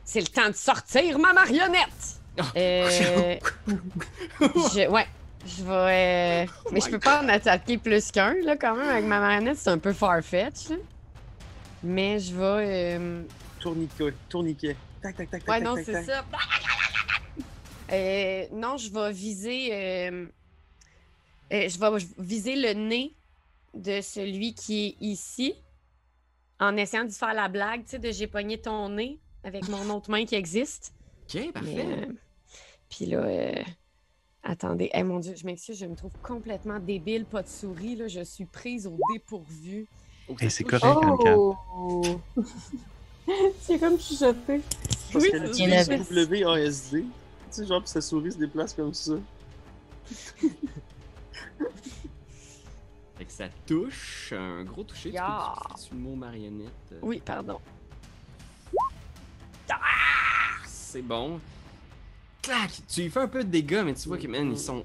[0.05, 2.20] C'est le temps de sortir ma marionnette!
[2.57, 3.37] Euh,
[4.41, 5.07] je, ouais,
[5.47, 6.47] je vais.
[6.73, 9.71] mais je peux pas en attaquer plus qu'un, là, quand même, avec ma marionnette, c'est
[9.71, 10.77] un peu farfetch, là.
[11.83, 12.99] Mais je vais.
[12.99, 13.23] euh,
[13.59, 14.77] Tourniquet, tourniquet.
[15.03, 16.25] Tac, tac, tac, tac, Ouais, tac, non, tac, c'est ça.
[17.93, 19.69] Euh, non, je vais viser.
[19.73, 20.27] euh,
[21.53, 23.15] euh, je vais viser le nez
[23.75, 25.55] de celui qui est ici.
[26.61, 29.89] En essayant de faire la blague, tu sais, de j'ai pogné ton nez avec mon
[29.91, 30.93] autre main qui existe.
[31.35, 31.87] Ok, Mais, parfait.
[31.87, 32.13] euh,
[32.89, 33.63] Puis là, euh,
[34.43, 38.09] attendez, Eh, mon Dieu, je m'excuse, je me trouve complètement débile, pas de souris, là,
[38.09, 39.87] je suis prise au dépourvu.
[40.29, 40.97] Oh, Et ça c'est correct.
[41.75, 42.21] Oh!
[43.61, 44.61] c'est comme chuchoté.
[45.13, 46.45] Parce Oui, utilise vrai.
[46.45, 46.93] WASD.
[47.03, 47.07] Tu
[47.51, 49.15] sais, genre, pis sa souris se déplace comme ça.
[53.19, 54.33] Fait que ça touche.
[54.37, 55.11] Un gros toucher.
[55.11, 55.23] Tu peux
[55.79, 56.71] tu- tu- le mot marionnette.
[56.93, 57.59] euh, Oui, pardon.
[60.91, 61.39] C'est bon.
[62.43, 62.83] Clac!
[62.89, 64.85] Tu lui fais un peu de dégâts, mais tu vois que, man, ils sont.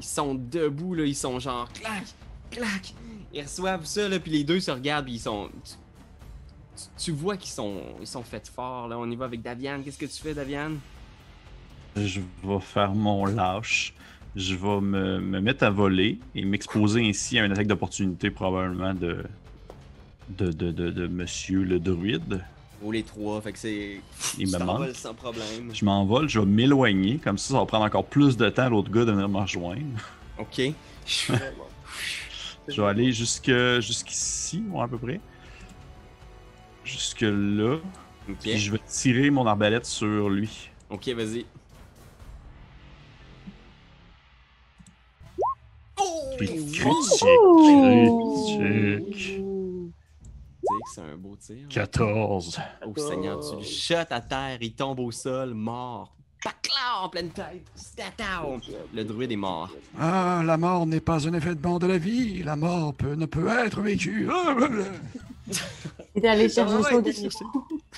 [0.00, 1.04] Ils sont debout, là.
[1.04, 1.70] Ils sont genre.
[1.74, 2.04] Clac!
[2.50, 2.94] Clac!
[3.34, 5.50] Ils reçoivent ça, là, puis les deux se regardent, puis ils sont.
[6.96, 7.82] Tu, vois qu'ils sont.
[8.00, 8.98] Ils sont faits forts, là.
[8.98, 9.84] On y va avec Daviane.
[9.84, 10.78] Qu'est-ce que tu fais, Daviane?
[11.96, 13.92] Je vais faire mon lâche.
[14.36, 18.94] Je vais me, me mettre à voler et m'exposer ainsi à une attaque d'opportunité probablement
[18.94, 19.26] de,
[20.30, 22.42] de, de, de, de monsieur le druide.
[22.88, 24.00] Les trois, fait que c'est.
[24.38, 24.94] Il tu me manque.
[24.94, 25.70] sans problème.
[25.72, 28.68] Je m'envole, je vais m'éloigner, comme ça, ça va prendre encore plus de temps à
[28.70, 29.82] l'autre gars de venir me rejoindre.
[30.38, 30.62] Ok.
[32.68, 35.20] Je- vais aller jusque jusqu'ici, à peu près.
[36.84, 37.76] Jusque là.
[38.28, 38.36] Ok.
[38.40, 40.70] Puis je vais tirer mon arbalète sur lui.
[40.88, 41.44] Ok, vas-y.
[46.38, 46.46] Oui.
[46.72, 48.98] critique, Oh!
[49.06, 49.40] critique.
[50.94, 51.66] C'est un beau tir.
[51.68, 52.58] 14.
[52.86, 53.62] Oh Seigneur, tu le
[54.12, 56.14] à terre, il tombe au sol, mort.
[56.42, 57.66] Pacla en pleine tête.
[58.94, 59.70] Le druide est mort.
[59.98, 62.42] Ah, la mort n'est pas un effet de la vie.
[62.42, 64.28] La mort peut- ne peut être vécue.
[65.52, 66.74] Ah, Il est allé chercher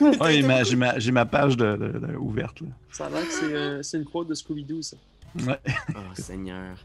[0.01, 2.61] Ah ouais, et ma- j'ai ma, j'ai ma page de, de- de- ouverte.
[2.61, 2.67] Là.
[2.91, 4.97] Ça a l'air que c'est euh, c'est une quote de Scooby-Doo, ça.
[5.37, 5.59] Ouais.
[5.95, 6.77] Oh Seigneur.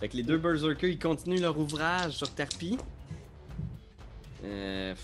[0.00, 2.78] Fait que les deux berserkers, ils continuent leur ouvrage sur Tarpi.
[4.44, 4.94] Euh,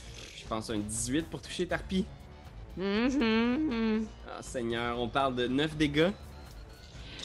[0.50, 2.04] pense un 18 pour toucher Tarpi.
[2.76, 4.04] Mhm.
[4.28, 6.10] Ah Seigneur, on parle de 9 dégâts.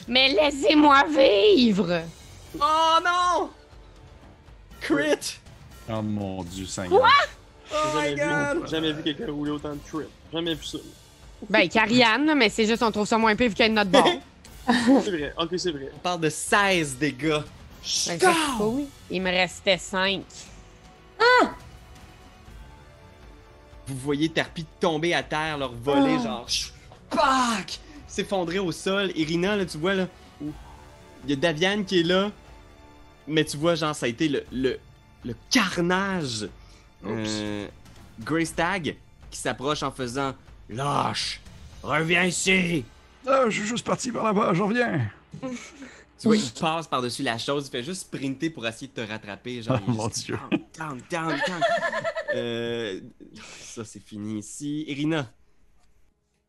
[0.06, 2.02] Mais laissez-moi vivre!
[2.60, 3.50] Oh non!
[4.80, 5.40] Crit!
[5.90, 7.02] Oh mon dieu, Seigneur.
[7.72, 8.62] Oh J'ai my jamais, god!
[8.62, 10.08] vu, jamais vu quelqu'un rouler autant de trip.
[10.32, 10.78] Jamais vu ça.
[11.50, 13.90] Ben, Carianne, mais c'est juste on trouve ça moins pire qu'il y a une note
[13.90, 14.08] bord.
[15.04, 15.90] C'est vrai, ok, c'est vrai.
[15.94, 17.40] On parle de 16 dégâts.
[18.08, 18.86] Ben.
[19.10, 20.22] Il me restait 5.
[23.86, 26.46] Vous voyez Tarpi tomber à terre, leur voler, genre.
[27.10, 27.78] Pac!
[28.08, 29.12] S'effondrer au sol.
[29.14, 30.08] Irina, là, tu vois, là.
[30.40, 32.30] Il y a Daviane qui est là.
[33.28, 34.78] Mais tu vois, genre, ça a été le, le,
[35.24, 36.48] le carnage.
[37.04, 37.68] Euh,
[38.20, 38.96] Greystag
[39.30, 40.34] qui s'approche en faisant
[40.70, 41.40] Lâche!
[41.82, 42.84] Reviens ici!
[43.26, 45.00] Ah, je suis juste parti par là-bas, j'en reviens.
[46.18, 49.08] Tu vois, il passe par-dessus la chose, il fait juste sprinter pour essayer de te
[49.08, 49.62] rattraper.
[49.62, 50.38] Genre, Oh, il est mon juste Dieu.
[50.78, 51.62] Down, down, down, down.
[52.34, 53.00] Euh,
[53.76, 54.84] ça, c'est fini ici.
[54.88, 55.26] Irina.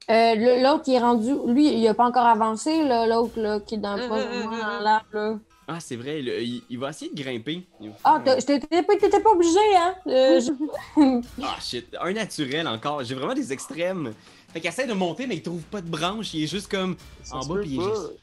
[0.10, 1.34] Euh, le- L'autre, il est rendu.
[1.48, 4.46] Lui, il a pas encore avancé, là, l'autre, là, qui est dans, pas hum, vraiment
[4.54, 4.84] hum, dans hum.
[4.84, 5.40] l'arbre, là.
[5.68, 7.68] Ah, c'est vrai, le- il, il va essayer de grimper.
[8.06, 9.96] Ah, t'étais pas, t'étais pas obligé, hein?
[10.08, 11.94] Euh, je- Ah, shit.
[12.00, 13.04] Un naturel encore.
[13.04, 14.14] J'ai vraiment des extrêmes.
[14.54, 16.34] Fait qu'il essaie de monter, mais il trouve pas de branche.
[16.34, 16.96] Il est juste comme.
[17.22, 18.14] Ça En bas, puis il est juste-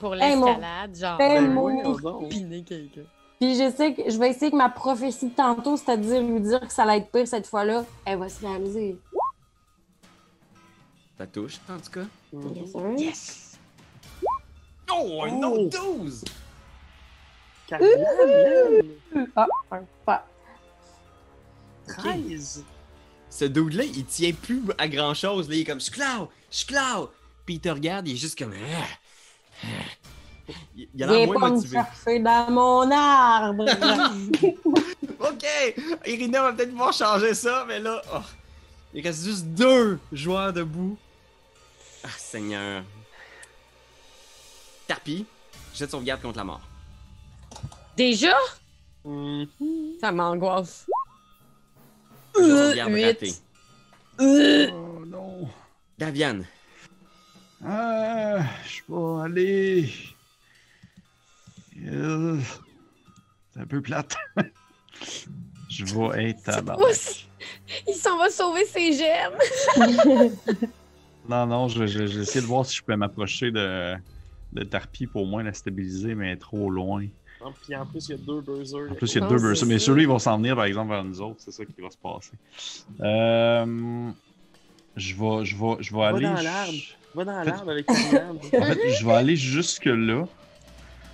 [0.00, 1.20] Pour Hey, mon- l'escalade, genre.
[1.20, 2.28] Hey, Ben mon- donc.
[2.30, 3.02] Piner quelqu'un.
[3.42, 6.60] Puis je sais que je vais essayer que ma prophétie de tantôt, c'est-à-dire lui dire
[6.60, 8.96] que ça allait être pire cette fois-là, elle va se réaliser.
[11.18, 12.06] Ça touche, en tout cas.
[12.54, 12.92] Yes, sir.
[12.96, 13.58] Yes!
[14.92, 15.46] Oh, un Oh.
[15.56, 16.24] autre 12!
[17.66, 18.04] Carrément,
[19.34, 20.24] Ah, un pas.
[21.88, 22.64] 13!
[23.28, 25.48] Ce dude-là, il tient plus à grand chose.
[25.48, 27.08] Là, il est comme, je suis Cloud, je suis Cloud.
[27.44, 28.54] Puis il te regarde, il est juste comme.
[30.76, 31.76] Il il a l'air moins pas me motivé.
[31.78, 33.64] chercher dans mon arbre.
[35.20, 35.46] Ok,
[36.04, 38.18] Irina va peut-être pouvoir changer ça, mais là, oh,
[38.92, 40.98] il reste juste deux joueurs debout.
[42.02, 42.82] Ah, Seigneur.
[44.88, 45.24] Tarpi,
[45.74, 46.60] jette sauvegarde contre la mort.
[47.96, 48.34] Déjà?
[49.04, 49.46] Mhm.
[50.00, 50.86] Ça m'angoisse.
[52.36, 52.74] Euh.
[54.20, 55.48] Euh, Oh non.
[55.98, 56.40] Davian,
[57.64, 59.92] Ah, je vais aller.
[61.86, 62.38] Euh,
[63.52, 64.16] C'est un peu plate.
[65.68, 67.26] je vais être à Oups!
[67.88, 70.26] Il s'en va sauver ses gemmes!
[71.28, 73.94] Non, non, je, je, j'essaie de voir si je peux m'approcher de,
[74.52, 77.06] de Tarpi pour au moins la stabiliser, mais elle est trop loin.
[77.40, 78.90] Ah, Puis en plus, il y a deux buzzers.
[78.90, 80.64] En plus, il y a Non, deux bursers, mais ceux-là, ils vont s'en venir, par
[80.64, 81.36] exemple, vers nous autres.
[81.38, 82.32] C'est ça qui va se passer.
[83.00, 84.10] Euh,
[84.96, 86.26] je vais, je vais, je vais aller.
[86.26, 86.72] dans l'arbre.
[87.14, 88.38] Va dans l'arbre avec Ariane.
[88.58, 90.26] En fait, je vais aller jusque-là.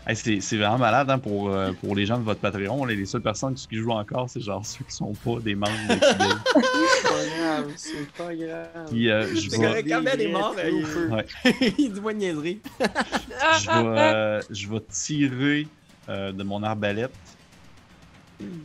[0.09, 2.87] Hey, c'est, vraiment malade hein, pour, euh, pour les gens de votre Patreon.
[2.87, 5.94] les seules personnes qui jouent encore, c'est genre ceux qui sont pas des membres de.
[6.01, 8.88] C'est pas grave, c'est pas grave.
[8.90, 9.88] Puis euh, je vais, correct.
[9.88, 12.61] quand Ben est mort, Des il- il dit moins de niaiserie.
[12.81, 15.68] Je vais, euh, je vais tirer
[16.09, 17.12] euh, de mon arbalète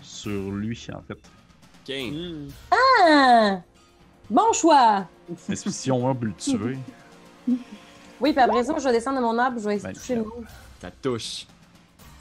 [0.02, 1.14] sur lui, en fait.
[1.14, 2.14] Ok.
[2.14, 2.50] Mhm.
[2.72, 3.60] Ah!
[4.30, 5.08] Bon choix!
[5.50, 6.78] Mais si on peut le tuer.
[8.20, 10.00] Oui, puis après ça, je vais descendre de mon arbre, je vais essayer de Ben,
[10.00, 10.44] toucher le mot.
[10.84, 11.48] Ça touche.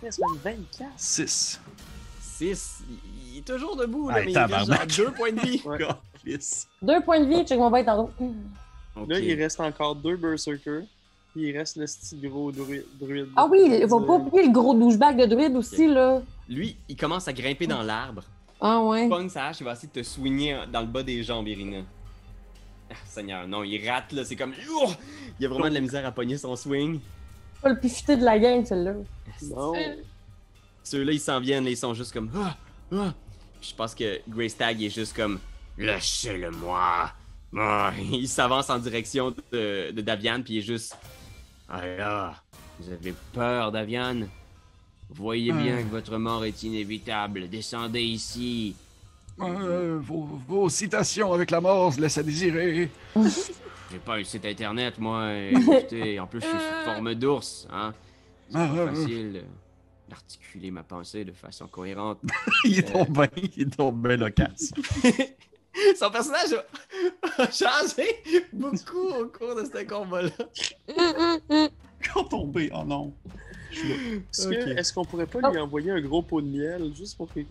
[0.01, 0.91] Qu'est-ce que c'est, 24?
[0.97, 1.61] 6.
[2.21, 2.83] 6.
[3.33, 4.97] Il, est toujours debout, là, Hey, mais il reste genre tabarnak.
[4.97, 5.63] deux points de vie.
[5.67, 5.79] Ouais.
[6.25, 6.69] Yes.
[6.81, 8.11] Deux points de vie, check mon bête en haut.
[9.09, 10.83] Là, il reste encore deux berserkers.
[11.33, 13.31] Puis il reste le petit gros dru- druide.
[13.35, 16.23] Ah oui, il faut pas oublier le gros douchebag de druide aussi, là.
[16.49, 18.23] Lui, il commence à grimper dans l'arbre.
[18.61, 19.09] Ah ouais.
[19.09, 21.79] Pogne sa hache, il va essayer de te soigner dans le bas des jambes, Irina.
[22.89, 24.55] Ah, Seigneur, non, il rate là, c'est comme.
[25.41, 27.01] Il a vraiment de la misère à pogner son swing.
[27.63, 28.95] Pas le plus futé de la game, celle-là.
[29.43, 29.73] Non.
[30.85, 32.31] Ceux-là, ils s'en viennent, là, ils sont juste comme.
[32.37, 32.57] Ah!
[32.95, 33.15] Ah!
[33.61, 35.39] Je pense que Greystag il est juste comme.
[35.79, 37.13] Lâchez-le-moi!
[37.57, 37.93] Ah!
[38.11, 40.97] Il s'avance en direction de, de Davian, puis il est juste.
[41.69, 42.35] Ah là!
[42.81, 44.23] Vous avez peur, Davian?
[45.11, 45.83] Voyez bien Euh.
[45.83, 47.49] que votre mort est inévitable.
[47.49, 48.75] Descendez ici.
[49.41, 52.91] Euh, vos, vos citations avec la mort laissent à désirer.
[53.93, 55.33] J'ai pas un site internet, moi.
[55.35, 57.93] et écoutez, en plus, je suis sous forme d'ours, hein.
[58.49, 59.49] C'est Ah, pas ah, facile euh,
[60.09, 62.21] d'articuler ma pensée de façon cohérente.
[62.65, 64.73] il est tombé, il est tombé loquace.
[65.99, 70.31] Son personnage a- a changé beaucoup au cours de ce combat-là.
[72.13, 73.15] Quand tombé, oh non.
[73.73, 77.47] Est-ce que- qu'on pourrait pas lui envoyer un gros pot de miel juste pour qu'il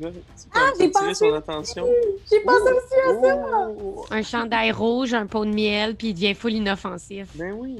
[0.53, 1.13] Ah, pensé.
[1.13, 1.87] son attention?
[2.29, 3.69] J'ai pensé aussi à ça!
[3.79, 4.05] Oh!
[4.11, 7.27] Un chandail rouge, un pot de miel, puis il devient full inoffensif.
[7.35, 7.77] Ben oui.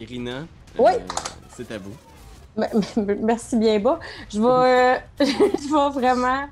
[0.00, 0.46] Irina,
[0.78, 0.98] euh, Ouais.
[1.56, 1.92] c'est à vous.
[2.58, 3.98] M- m- Merci bien bas.
[4.32, 6.46] Je vais, euh, je vais vraiment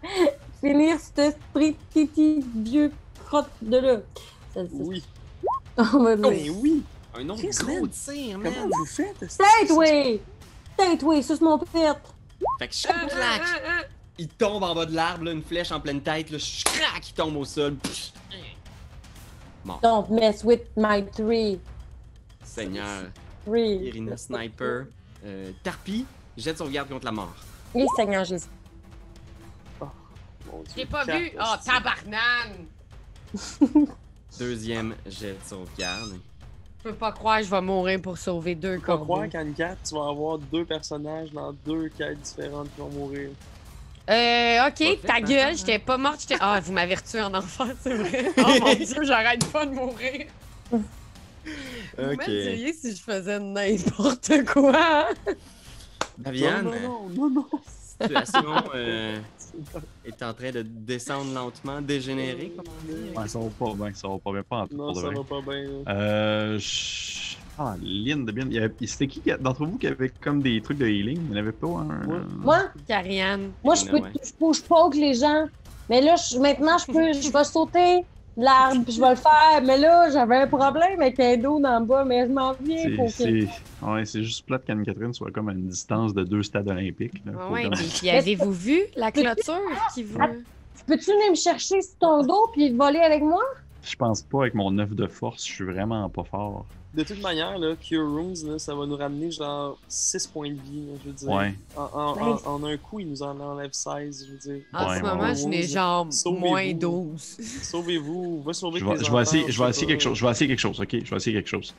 [0.61, 2.93] finir ce petit petit vieux
[3.27, 3.97] crotte de là.
[4.55, 5.03] Ça- ça- Oui.
[5.79, 6.29] On va dire.
[6.31, 6.83] Ben oui.
[7.17, 7.89] Un autre gros man.
[7.91, 8.71] tir, Comment man.
[8.77, 9.19] vous faites?
[9.21, 10.21] Tête, oui!
[10.77, 11.71] Tête, oui, suce mon pit!
[12.59, 13.43] Fait que claque,
[14.19, 17.15] il tombe en bas de l'arbre, là, une flèche en pleine tête, là, crac, il
[17.15, 17.77] tombe au sol.
[17.77, 18.13] Pff.
[19.83, 21.59] Don't mess with my tree.
[22.43, 23.11] Seigneur.
[23.47, 23.87] Tree.
[23.87, 24.87] Irina Sniper.
[25.25, 26.05] Euh, Tarpi,
[26.37, 27.35] jette sauvegarde contre la mort.
[27.73, 28.47] Oui, Seigneur Jésus.
[29.81, 31.33] Mon Dieu, J'ai pas vu.
[31.41, 32.67] Oh, tabarnane!
[34.39, 36.21] Deuxième jet de sauvegarde.
[36.85, 39.05] Je peux pas croire que je vais mourir pour sauver deux Faut pas corbeaux.
[39.05, 43.31] croire qu'en 4, tu vas avoir deux personnages dans deux quêtes différentes qui vont mourir.
[44.11, 46.37] Euh, Pas ok, fait, ta hein, gueule, j'étais pas morte, j'étais.
[46.41, 48.27] Ah, vous m'avez retué en enfer, c'est vrai.
[48.39, 50.27] Oh mon dieu, j'arrête pas de mourir.
[50.71, 50.81] Vous
[52.13, 52.27] Ok.
[52.29, 55.07] me diriez si je faisais n'importe quoi.
[56.19, 57.47] Daviane, Non, non, non, non,
[58.01, 59.19] situation euh,
[60.05, 63.17] est en train de descendre lentement, dégénérer, comme on dit.
[63.17, 65.07] Ouais, ça va pas bien, ça va pas bien, pas en tout Non, pour de
[65.09, 65.69] ça va pas bien.
[65.89, 66.59] Euh.
[66.59, 68.47] je- Ah, Lynn de bien.
[68.49, 71.19] il y avait- C'était qui d'entre vous qui avait comme des trucs de healing?
[71.23, 71.85] Il n'y en avait pas un?
[71.85, 72.21] Moi.
[72.41, 73.53] Moi, Carianne.
[73.63, 74.11] moi je, peux, Ouais.
[74.25, 75.47] je, peux- je poke les gens.
[75.89, 78.05] Mais là, je- maintenant, je peux, je vais sauter
[78.37, 79.63] l'arbre, puis je vais le faire.
[79.65, 82.79] Mais là, j'avais un problème avec un dos dans le bas, mais je m'en viens
[82.83, 83.13] C'est- pour que...
[83.13, 83.49] C'est
[83.83, 87.23] ouais, c'est juste plate qu'Anne-Catherine soit comme à une distance de deux stades olympiques.
[87.25, 87.33] là.
[87.39, 89.55] Ah ouais, comme- puis puis avez-vous vu la clôture
[89.95, 90.19] qui vous.
[90.87, 93.43] Peux-tu venir me chercher sur ton dos puis voler avec moi?
[93.83, 96.65] Je pense pas avec mon œuf de force, je suis vraiment pas fort.
[96.95, 100.55] De toute manière, là, Cure Rooms, là, ça va nous ramener genre 6 points de
[100.55, 101.29] vie, là, je veux dire.
[101.29, 101.55] Ouais.
[101.77, 104.65] En, en, en- en un coup, il nous en enlève 16, je veux dire.
[104.73, 107.37] En Ouais, ce ouais, moment, je n'ai genre moins 12.
[107.65, 109.93] Sauvez-vous, va sauver Je tes vais, je vais enfants, essayer, je vais sais essayer pas.
[109.93, 110.19] quelque chose.
[110.19, 110.89] Je vais essayer quelque chose, ok?
[111.05, 111.75] Je vais essayer quelque chose.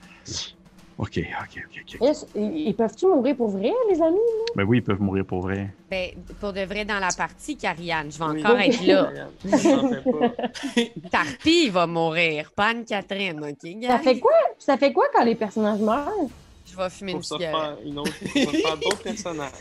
[0.97, 2.01] Ok, ok, ok, ok.
[2.07, 4.17] Est-ce- Ils peuvent-tu mourir pour vrai, les amis?
[4.55, 5.69] Ben oui, ils peuvent mourir pour vrai.
[5.91, 8.39] Ben, pour de vrai, dans la partie, Carianne, je vais Oui.
[8.39, 9.11] encore être là.
[9.43, 10.31] N'en fais pas.
[11.11, 13.99] Tarpi va mourir, pas Anne-Catherine, OK, Ça gars?
[13.99, 14.31] fait quoi?
[14.57, 16.09] Ça fait quoi quand les personnages meurent?
[16.65, 17.55] Je vais fumer une cigarette.
[17.77, 19.51] faire une autre, pour faire d'autres personnages.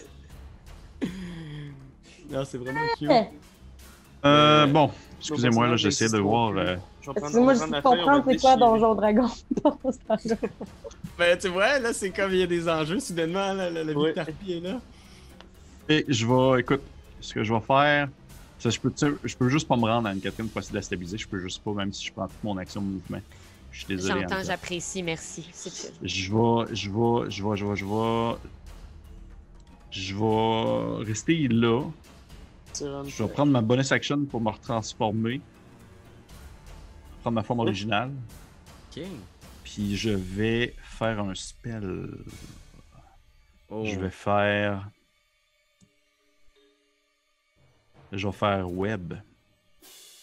[2.30, 3.10] Non, c'est vraiment cute.
[3.10, 3.14] Eh,
[4.24, 6.56] Euh, Euh, bon, excusez-moi, là, j'essaie de voir.
[6.56, 6.76] euh,
[7.12, 8.56] Excuse-moi, on je sais comprendre c'est quoi.
[8.56, 9.28] Donjon Dragon.
[9.62, 10.36] dans ce temps-là?
[11.18, 13.92] Ben, tu vois, là, c'est comme il y a des enjeux, soudainement, là, la, la
[13.92, 14.10] vie Ouais.
[14.10, 14.80] de Tarpi est là.
[15.88, 16.80] Et je vais, écoute,
[17.20, 18.08] ce que je vais faire,
[18.62, 20.82] que je peux, je peux juste pas me rendre à Anne-Catherine pour essayer de la
[20.82, 21.18] stabiliser.
[21.18, 23.20] Je peux juste pas, même si je prends toute mon action mouvement.
[23.70, 24.22] Je suis désolé.
[24.22, 25.46] J'entends, j'apprécie, merci.
[25.52, 25.90] C'est chill.
[26.02, 28.36] Je vais, je vais, je vais, je vais, je vais.
[29.90, 31.82] Je vais rester là.
[32.80, 35.40] Je vais prendre ma bonus action pour me retransformer.
[37.24, 38.12] Prendre ma forme originale.
[38.94, 39.02] Ok.
[39.64, 42.18] Puis je vais faire un spell.
[43.70, 43.82] Oh.
[43.86, 44.90] Je vais faire.
[48.12, 49.14] Je vais faire web.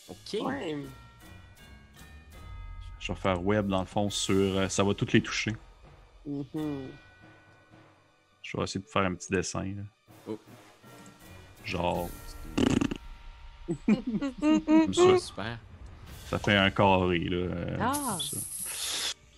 [0.09, 0.37] Ok.
[0.41, 0.77] Ouais,
[2.99, 4.35] Je vais faire web dans le fond sur.
[4.35, 5.55] euh, Ça va toutes les toucher.
[6.23, 6.87] mhm.
[8.43, 9.63] Je vais essayer de faire un petit dessin.
[9.63, 9.81] là.
[10.27, 10.39] Oh.
[11.65, 12.09] Genre.
[13.87, 15.17] Comme ça.
[15.17, 15.57] Super.
[16.31, 17.35] Ça fait un carré, là.
[17.37, 18.17] euh, Ah.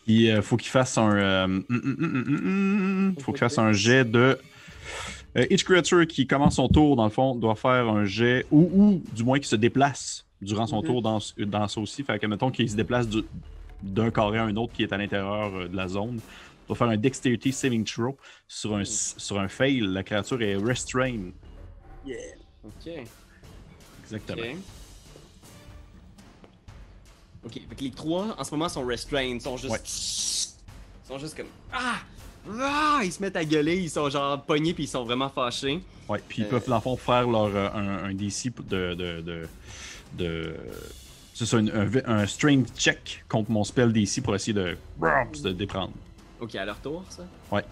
[0.07, 1.11] Il euh, faut qu'il fasse un.
[1.15, 4.37] euh, hum, hum, hum, faut qu'il fasse un jet de.
[5.49, 9.03] Each creature qui commence son tour, dans le fond, doit faire un jet, ou, ou
[9.15, 10.85] du moins qui se déplace durant son Mhm.
[10.87, 12.03] tour dans, dans ça aussi.
[12.03, 13.23] Fait que, mettons qu'il se déplace du-
[13.81, 16.19] d'un carré à un autre qui est à l'intérieur de la zone,
[16.67, 18.15] doit faire un Dexterity Saving Throw.
[18.47, 21.31] Sur un, s- sur un fail, la créature est restrained.
[22.05, 22.17] Yeah.
[22.63, 22.91] Ok.
[24.03, 24.41] Exactement.
[24.43, 24.57] Ok.
[27.45, 29.71] Ok, fait que les trois en ce moment sont restrained, sont juste.
[29.73, 29.79] Ouais.
[31.07, 31.47] sont juste comme.
[31.73, 31.97] Ah!
[32.59, 33.01] Ah!
[33.03, 35.81] Ils se mettent à gueuler, ils sont genre pognés puis ils sont vraiment fâchés.
[36.09, 38.93] Ouais, puis ils Euh, peuvent dans le fond faire leur, euh, un, un DC de.
[38.95, 39.47] de, de,
[40.13, 40.55] de-
[41.33, 44.77] c'est ça, un, un strength check contre mon spell DC pour essayer de,
[45.41, 45.93] de déprendre.
[46.39, 47.23] Ok, à leur tour, ça?
[47.51, 47.63] Ouais.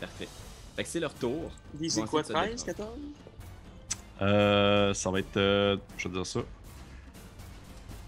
[0.00, 0.28] Parfait.
[0.74, 1.50] Fait que c'est leur tour.
[1.74, 2.88] DC Ils quoi, essayer de se 13, 14?
[4.22, 5.36] Euh, ça va être.
[5.36, 6.40] euh, je vais te dire ça.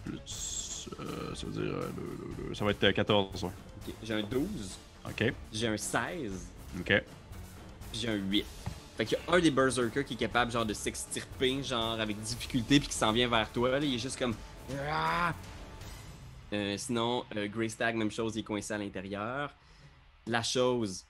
[0.04, 0.55] Plus.
[1.00, 1.72] Euh, ça veut dire.
[1.74, 3.50] euh, le- le- le- ça va être euh, 14, ouais.
[3.88, 4.78] Ok, J'ai un 12,
[5.08, 6.32] Ok, j'ai un 16,
[6.80, 7.02] ok.
[7.92, 8.44] j'ai un 8.
[8.96, 12.18] Fait qu'il y a un des berserkers qui est capable genre de s'extirper genre avec
[12.22, 13.70] difficulté puis qui s'en vient vers toi.
[13.72, 14.34] Là, il est juste comme.
[14.88, 15.34] Ah!
[16.52, 19.52] Euh, sinon, euh, Greystag, même chose, il est coincé à l'intérieur.
[20.26, 21.04] La chose,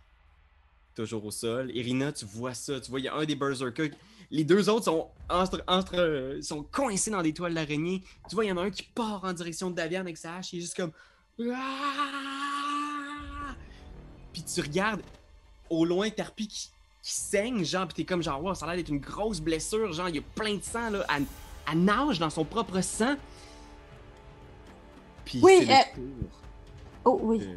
[0.94, 1.70] toujours au sol.
[1.74, 3.90] Irina, tu vois ça, tu vois, il y a un des berserkers.
[4.30, 8.02] Les deux autres sont entre, entre euh, sont coincés dans des toiles d'araignée.
[8.28, 10.36] Tu vois, il y en a un qui part en direction de Davian avec sa
[10.36, 10.92] hache, il est juste comme.
[11.40, 13.54] Ah!
[14.32, 15.02] Puis tu regardes
[15.70, 16.68] au loin Tarpi qui,
[17.02, 19.92] qui saigne, genre, pis t'es comme genre, wow, ça a l'air d'être une grosse blessure,
[19.92, 21.24] genre, il y a plein de sang, là, elle,
[21.70, 23.14] elle nage dans son propre sang.
[25.24, 26.30] Puis Oui, c'est le euh, tour
[27.04, 27.48] Oh oui.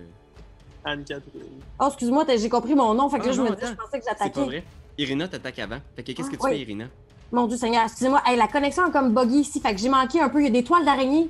[0.83, 1.61] Anne-Catherine.
[1.79, 3.09] Oh, excuse-moi, j'ai compris mon nom.
[3.09, 4.63] Fait que Ah, là, je non, me dis, je pensais que C'est pas j'attaquais.
[4.99, 5.77] Irina t'attaque avant.
[5.95, 6.61] Fait que qu'est-ce que tu Ah, fais, oui.
[6.61, 6.85] Irina?
[7.31, 8.21] Mon Dieu Seigneur, excusez-moi.
[8.25, 9.61] Hey, la connexion est comme buggy ici.
[9.61, 10.39] Fait que j'ai manqué un peu.
[10.41, 11.29] Il y a des toiles d'araignée.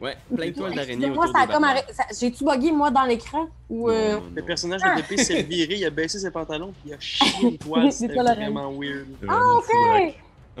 [0.00, 1.64] Ouais, plein de toiles d'araignée Moi, ça a comme
[2.18, 3.46] J'ai-tu bugué, moi, dans l'écran?
[3.70, 3.88] Ou.
[3.88, 6.90] euh, Non, non, Le personnage de DP s'est viré, il a baissé ses pantalons, puis
[6.90, 7.84] il a chié une toile.
[7.84, 8.52] Des C'était toiles d'araignée.
[8.52, 9.06] vraiment weird.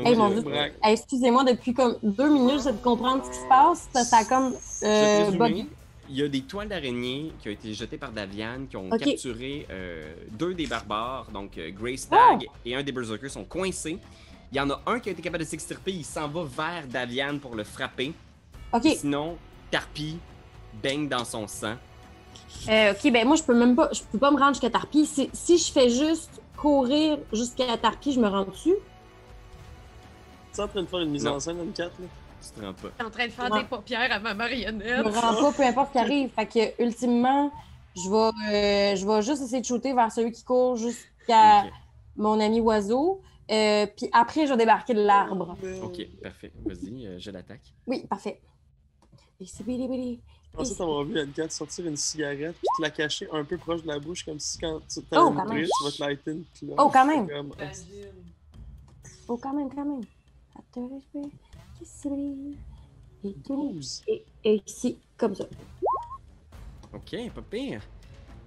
[0.04, 0.42] Hey, mon Dieu.
[0.42, 0.74] Braque.
[0.82, 3.88] Hey, excusez-moi, depuis comme deux minutes, j'essaie de comprendre ce qui se passe.
[3.92, 4.54] Ça, ça a comme.
[4.84, 5.66] Euh, bugué.
[6.12, 9.66] Il y a des toiles d'araignée qui ont été jetées par Davian, qui ont capturé
[9.70, 12.52] euh, deux des barbares, donc euh, Greystag Oh!
[12.66, 13.98] et un des Berserkers sont coincés.
[14.52, 16.86] Il y en a un qui a été capable de s'extirper, il s'en va vers
[16.86, 18.12] Davian pour le frapper.
[18.94, 19.38] Sinon,
[19.70, 20.18] Tarpi
[20.82, 21.76] baigne dans son sang.
[22.68, 23.88] Euh, ok, ben moi, je peux même pas.
[23.94, 25.06] Je peux pas me rendre jusqu'à Tarpi.
[25.06, 28.74] Si, si je fais juste courir jusqu'à Tarpi, je me rends dessus?
[30.52, 31.36] Tu es en train de faire une mise Non.
[31.36, 31.88] en scène, M4, là?
[32.42, 32.88] Tu te rends pas.
[32.98, 33.62] T'es en train de faire Ouais.
[33.62, 35.04] des paupières à ma Je marionnette.
[35.06, 36.30] me rends pas, peu importe ce qui arrive.
[36.30, 37.52] Fait que, ultimement,
[37.96, 38.16] je vais,
[38.92, 41.64] euh, je vais juste essayer de shooter vers celui qui court jusqu'à
[42.16, 43.20] mon ami oiseau.
[43.50, 45.56] Euh, puis après, je vais débarquer de l'arbre.
[45.82, 46.52] ok, parfait.
[46.64, 47.62] Vas-y, euh, je l'attaque.
[47.86, 48.40] Oui, parfait.
[49.40, 50.20] Et c'est bili bili.
[50.52, 53.82] Je pensais t'avoir vu M4 sortir une cigarette puis te la cacher un peu proche
[53.82, 55.46] de la bouche, comme si quand tu Oh, même.
[55.46, 56.74] brise, tu vas te lighter une clope.
[56.78, 57.28] Oh, quand même.
[57.28, 57.64] Comme, ah,
[59.28, 60.02] Oh, quand même, quand même.
[61.84, 63.34] Et.
[63.44, 64.02] Douze.
[64.08, 65.44] Et, et ici, comme ça.
[66.92, 67.80] Ok, pas pire.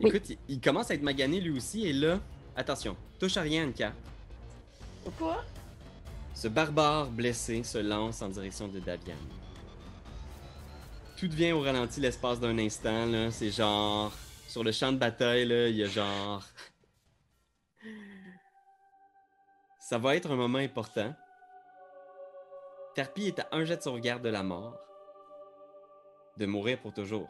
[0.02, 0.10] Oui.
[0.10, 2.20] Écoute, il, il commence à être magané lui aussi, et là,
[2.56, 3.94] attention, touche à rien, Anka.
[5.04, 5.44] Pourquoi?
[6.34, 9.16] Ce barbare blessé se lance en direction de Davian.
[11.18, 13.32] Tout devient au ralenti l'espace d'un instant, là.
[13.32, 14.12] C'est genre.
[14.50, 16.44] Sur le champ de bataille, là, il y a genre.
[19.80, 21.14] Ça va être un moment important.
[22.96, 24.78] Tarpi est à un jet de sauvegarde de la mort.
[26.38, 27.30] De mourir pour toujours.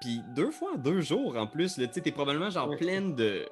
[0.00, 2.76] Puis deux fois en deux jours en plus, tu t'es probablement genre Ouais.
[2.76, 3.46] pleine de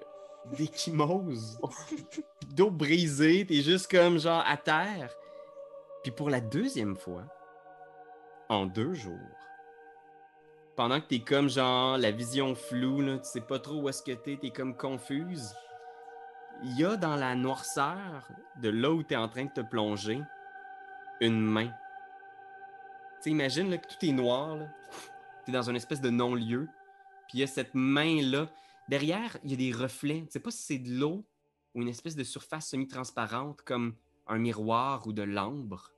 [0.59, 1.59] d'échymoses,
[2.55, 5.11] d'eau brisée, t'es juste comme genre à terre.
[6.03, 7.23] Puis pour la deuxième fois,
[8.51, 9.19] en deux jours,
[10.77, 14.03] pendant que t'es comme genre la vision floue, là, tu sais pas trop où est-ce
[14.03, 15.55] que t'es, t'es comme confuse,
[16.63, 18.29] il y a dans la noirceur
[18.61, 20.21] de là où t'es en train de te plonger
[21.21, 21.73] une main.
[23.23, 24.69] Tu imagine que tout est noir, là.
[25.45, 26.69] t'es dans une espèce de non-lieu,
[27.29, 28.49] puis il y a cette main-là.
[28.89, 30.23] Derrière, il y a des reflets.
[30.27, 31.25] Tu sais pas si c'est de l'eau
[31.75, 33.97] ou une espèce de surface semi-transparente comme
[34.27, 35.93] un miroir ou de l'ambre.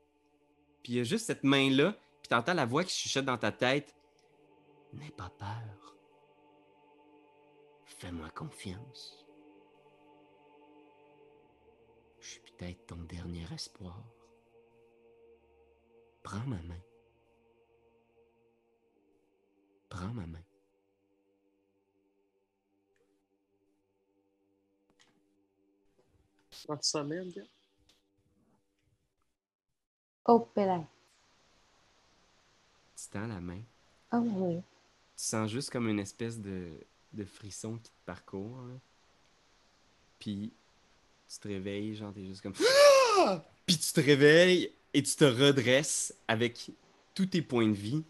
[0.82, 3.52] Puis il y a juste cette main-là, puis t'entends la voix qui chuchote dans ta
[3.52, 3.94] tête.
[4.92, 5.96] N'aie pas peur.
[7.84, 9.26] Fais-moi confiance.
[12.20, 14.15] Je suis peut-être ton dernier espoir.
[16.26, 16.80] Prends ma main.
[19.88, 20.42] Prends ma main.
[26.66, 27.46] Quand tu sommeilles, M4?
[30.24, 30.84] Oh, pélin.
[32.96, 33.62] Tu tends la main.
[34.12, 34.62] Oh, mon Dieu.
[35.16, 36.72] Tu sens juste comme une espèce de,
[37.12, 38.62] de frisson qui te parcourt.
[38.62, 38.74] là.
[40.18, 40.52] Puis
[41.28, 42.54] tu te réveilles, genre t'es juste comme.
[43.18, 43.44] Ah!
[43.64, 46.70] Puis tu te réveilles et tu te redresses avec
[47.14, 48.02] tous tes points de vie.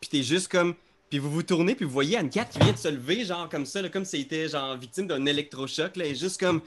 [0.00, 0.76] Puis t'es juste comme.
[1.10, 3.66] Puis vous vous tournez, puis vous voyez Anne-Cat qui vient de se lever, genre comme
[3.66, 5.96] ça, là, comme si elle était genre victime d'un électrochoc.
[5.96, 6.60] Là, et juste comme.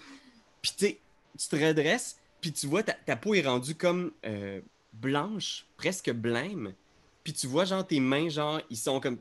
[0.62, 1.00] Puis t'es-
[1.40, 4.60] tu te redresses, puis tu vois ta, ta peau est rendue comme euh,
[4.92, 6.74] blanche, presque blême.
[7.24, 9.18] Puis tu vois, genre, tes mains, genre, ils sont comme.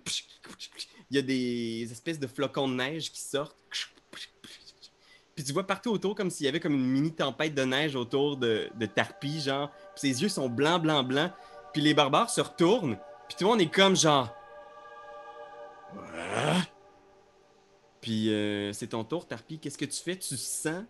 [1.11, 3.57] Il y a des espèces de flocons de neige qui sortent.
[5.35, 7.97] Puis tu vois partout autour comme s'il y avait comme une mini tempête de neige
[7.97, 9.71] autour de, de Tarpi, genre.
[9.95, 11.33] Puis ses yeux sont blancs, blancs, blancs.
[11.73, 12.97] Puis les barbares se retournent.
[13.29, 14.35] Puis tout le monde est comme genre.
[15.97, 16.62] Ah!
[18.01, 19.59] Puis euh, c'est ton tour, Tarpi.
[19.59, 20.16] Qu'est-ce que tu fais?
[20.16, 20.85] Tu sens,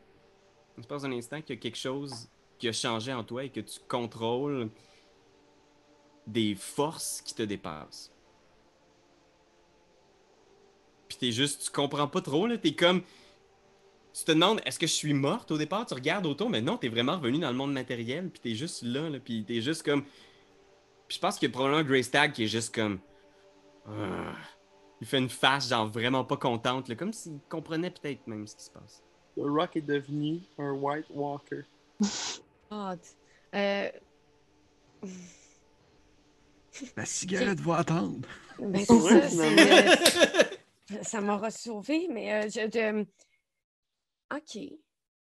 [0.77, 3.45] il se passe un instant, qu'il y a quelque chose qui a changé en toi
[3.45, 4.71] et que tu contrôles
[6.27, 8.13] des forces qui te dépassent.
[11.09, 12.57] Puis t'es juste, tu comprends pas trop, là.
[12.57, 13.03] T'es comme.
[14.13, 15.87] Tu te demandes, est-ce que je suis morte au départ?
[15.87, 18.83] Tu regardes autour, mais non, t'es vraiment revenu dans le monde matériel, puis t'es juste
[18.83, 20.03] là, là, puis t'es juste comme.
[21.07, 22.99] Puis je pense qu'il y a probablement Grace Tag qui est juste comme.
[23.87, 24.35] Ah.
[25.01, 28.57] Il fait une face, genre vraiment pas contente, là, comme s'il comprenait peut-être même ce
[28.57, 29.03] qui se passe.
[29.37, 31.63] Le Rock est devenu un White Walker.
[32.71, 33.89] Oh, t- euh,
[36.97, 38.27] La cigarette va attendre.
[38.59, 43.05] ben, c'est Ouais, ça, euh, ça m'aura sauvé, mais euh, je, je-
[44.35, 44.59] OK.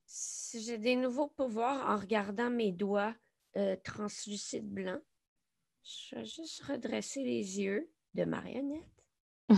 [0.05, 3.15] Si j'ai des nouveaux pouvoirs en regardant mes doigts
[3.57, 5.01] euh, translucides blancs,
[5.83, 8.83] je vais juste redresser les yeux de marionnette.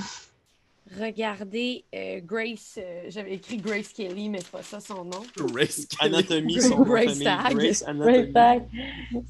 [0.98, 2.76] Regarder euh, Grace.
[2.82, 5.22] euh, J'avais écrit Grace Kelly, mais c'est pas ça son nom.
[5.36, 6.16] Grace Kelly.
[6.16, 7.20] Anatomie, son Grace.
[7.20, 7.54] Tag.
[7.56, 8.34] Grace Grace.
[8.34, 8.70] Tag.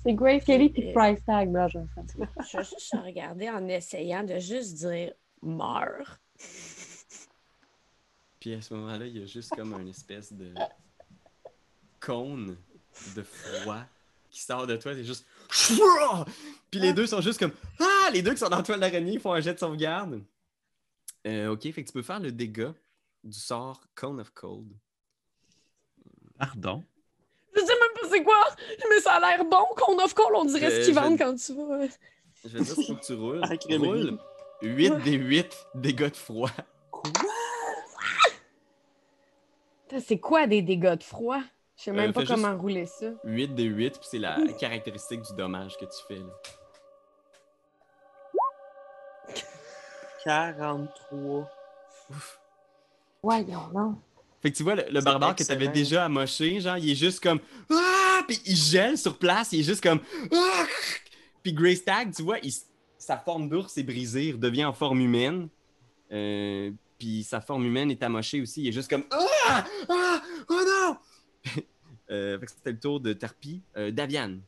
[0.03, 4.37] C'est Grace Kelly puis Price Tag, là, je Je vais juste regarder en essayant de
[4.37, 6.19] juste dire meurs.
[8.39, 10.53] Puis à ce moment-là, il y a juste comme une espèce de
[11.99, 12.57] cône
[13.15, 13.83] de froid
[14.29, 14.93] qui sort de toi.
[14.93, 15.25] C'est juste.
[16.71, 17.53] Puis les deux sont juste comme.
[17.79, 18.09] Ah!
[18.13, 20.21] Les deux qui sont dans la toile d'araignée font un jet de sauvegarde.
[21.25, 22.73] Euh, ok, fait que tu peux faire le dégât
[23.23, 24.67] du sort Cone of Cold.
[26.37, 26.83] Pardon?
[27.55, 28.45] Je sais même pas c'est quoi,
[28.89, 31.35] mais ça a l'air bon qu'on offre call, on dirait Euh, ce qu'ils vendent quand
[31.35, 31.87] tu vas.
[32.45, 33.41] Je vais dire, faut que tu roules.
[33.79, 34.19] Roule
[34.61, 36.51] 8 des 8 dégâts de froid.
[36.91, 37.11] Quoi?
[40.05, 41.41] C'est quoi des dégâts de froid?
[41.77, 43.07] Je sais même Euh, pas fais juste- comment rouler ça.
[43.23, 46.15] 8 de 8, puis c'est la caractéristique du dommage que tu fais.
[46.19, 46.33] Là.
[50.23, 51.49] 43.
[53.23, 53.95] Voyons, non.
[54.41, 55.73] Fait que tu vois, le, barbare que t'avais excellent.
[55.73, 57.39] déjà amoché, genre, il est juste comme
[57.71, 58.21] Ah!
[58.27, 59.99] Puis il gèle sur place, il est juste comme
[60.31, 60.63] Ah!
[61.43, 62.51] Puis Greystag, tu vois, il
[62.97, 65.47] sa forme d'ours est brisée, il redevient en forme humaine.
[66.11, 69.17] Euh, puis sa forme humaine est amochée aussi, il est juste comme Ah!
[69.47, 70.21] Ah!
[70.49, 70.97] Oh non!
[72.11, 73.61] euh, fait que c'était le tour de Tarpi.
[73.75, 74.41] Euh, Daviane.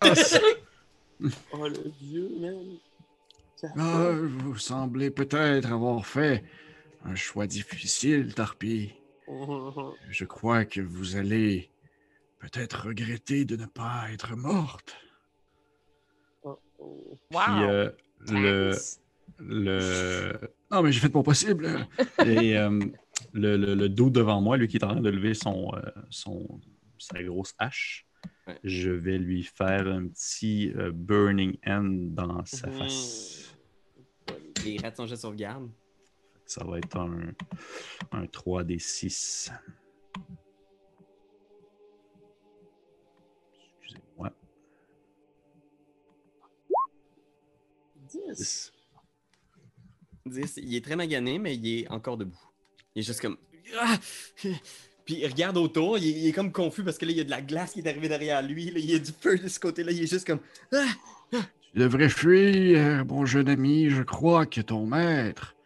[0.00, 0.40] Ah, c'est-
[1.52, 2.78] Oh le vieux, man.
[3.76, 6.44] ah, vous semblez peut-être avoir fait
[7.04, 8.94] un choix difficile, Tarpi.
[10.08, 11.70] Je crois que vous allez
[12.38, 14.96] peut-être regretter de ne pas être morte.
[16.42, 17.18] Oh, oh.
[17.30, 17.40] Wow!
[17.46, 17.90] Puis euh,
[18.28, 18.72] le,
[19.38, 20.40] le,
[20.70, 21.86] Non, mais j'ai fait mon possible.
[22.26, 22.80] et, euh,
[23.32, 25.80] le, le, le dos devant moi, lui qui est en train de lever son, euh,
[26.10, 26.60] son,
[26.98, 28.06] sa grosse hache,
[28.46, 28.58] Ouais.
[28.64, 32.72] je vais lui faire un petit euh, Burning Hand dans sa Mhm.
[32.78, 33.54] face.
[34.64, 35.70] Les rats sont juste sauvegarde.
[36.46, 37.32] Ça va être un,
[38.12, 39.50] un 3d6.
[43.80, 44.32] Excusez-moi.
[48.12, 48.72] 10.
[50.26, 50.58] 10.
[50.62, 52.40] Il est très magané, mais il est encore debout.
[52.94, 53.36] Il est juste comme.
[53.78, 53.98] Ah!
[55.04, 57.30] Puis il regarde autour, il est, comme confus parce que là, il y a de
[57.30, 58.70] la glace qui est arrivée derrière lui.
[58.70, 59.90] Là, il y a du feu de ce côté-là.
[59.92, 60.40] Il est juste comme.
[60.72, 60.86] Ah!
[61.72, 63.90] Tu devrais fuir, mon jeune ami.
[63.90, 65.56] Je crois que ton maître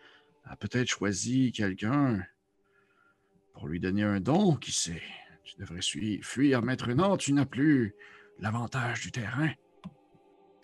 [0.44, 2.22] a peut-être choisi quelqu'un
[3.54, 5.02] pour lui donner un don, qui sait.
[5.44, 7.16] Tu devrais fuir maintenant.
[7.16, 7.94] Tu n'as plus
[8.38, 9.50] l'avantage du terrain.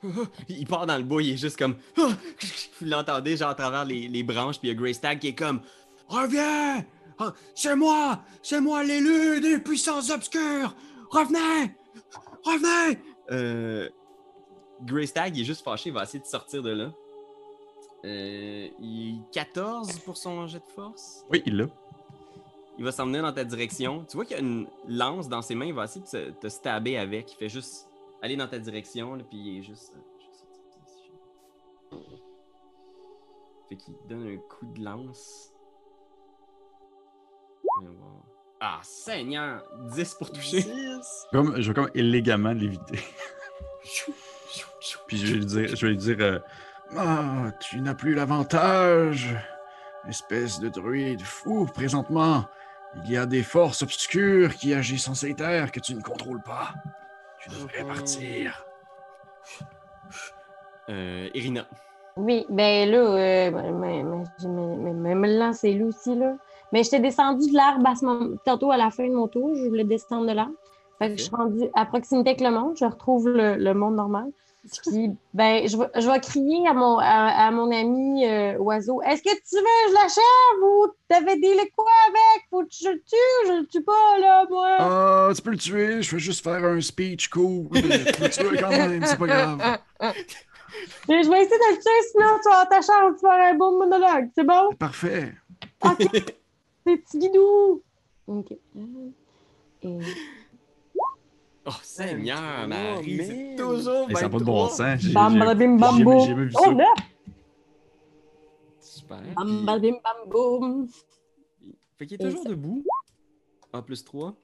[0.49, 1.77] Il part dans le bois, il est juste comme.
[1.97, 5.35] Vous l'entendez, genre à travers les, les branches, puis il y a Greystag qui est
[5.35, 5.61] comme.
[6.09, 6.85] Reviens!
[7.19, 8.21] Ah, C'est moi!
[8.43, 10.75] C'est moi l'élu des puissances obscures!
[11.11, 11.73] Revenez!
[12.45, 12.99] Revenez!
[13.31, 13.89] Euh.
[14.83, 16.91] Greystag, il est juste fâché, il va essayer de sortir de là.
[18.07, 21.23] Euh, il est 14 pour son jet de force?
[21.31, 21.67] Oui, il l'a.
[22.79, 24.07] Il va s'emmener dans ta direction.
[24.09, 26.31] Tu vois qu'il y a une lance dans ses mains, il va essayer de se-
[26.31, 27.31] te stabber avec.
[27.33, 27.90] Il fait juste
[28.23, 29.95] aller dans ta direction, là, puis il est juste.
[31.93, 31.97] euh.
[33.69, 35.53] Fait qu'il donne un coup de lance.
[37.83, 38.23] Voir.
[38.61, 39.63] Ah, Seigneur!
[39.95, 40.63] 10 pour toucher.
[40.63, 41.27] 10.
[41.33, 42.99] Comme, je vais comme élégamment l'éviter.
[45.07, 46.39] Puis je vais lui dire, je vais lui dire euh,
[46.97, 49.35] Ah, tu n'as plus l'avantage.
[50.09, 52.45] Espèce de druide fou, présentement,
[53.05, 56.43] il y a des forces obscures qui agissent en ces terres que tu ne contrôles
[56.43, 56.75] pas.
[57.43, 58.65] Tu devrais partir.
[60.89, 61.67] Euh, Irina.
[62.17, 64.03] Oui, ben là, euh, ben, mais,
[64.93, 66.37] mais, me lancer lui aussi, là.
[66.73, 69.55] Mais j'étais descendue de l'arbre à ce moment, tantôt à la fin de mon tour,
[69.55, 70.55] je voulais descendre de l'arbre.
[70.99, 73.97] Fait que je suis rendue à proximité avec le monde, je retrouve le, le monde
[73.97, 74.31] normal.
[74.87, 79.01] Puis, ben, je vais, je vais crier à mon, à, à mon ami euh, oiseau
[79.03, 82.47] Est-ce que tu veux que je l'achève ou t'avais des quoi avec?
[82.51, 84.77] Faut que je le tue Je le tue pas, là, moi.
[84.79, 87.69] Ah, tu peux le tuer, je vais juste faire un speech cool.
[87.73, 89.79] Tu peux le tuer quand même, c'est pas grave.
[91.09, 93.55] Mais je vais essayer de le tuer, sinon tu vas ta chance de faire un
[93.55, 94.31] bon monologue.
[94.35, 94.75] C'est bon?
[94.79, 95.35] Parfait.
[95.85, 96.07] OK.
[96.87, 97.83] C'est petit guidou.
[98.27, 98.53] OK.
[99.83, 99.99] Et...
[101.67, 104.71] Oh, Seigneur, Oh, Marie, c'est toujours hey, ça n'a pas de bon 23.
[104.77, 105.01] sens.
[105.01, 106.27] J'ai Bam, j'ai- badabim, bam, boum.
[106.27, 106.73] j'ai vu Oh, ça.
[106.73, 106.87] neuf.
[108.81, 109.21] Super.
[109.37, 110.89] Bam, badabim, bam, boum.
[111.99, 112.85] Fait qu'il est toujours debout.
[113.73, 114.35] A plus 3.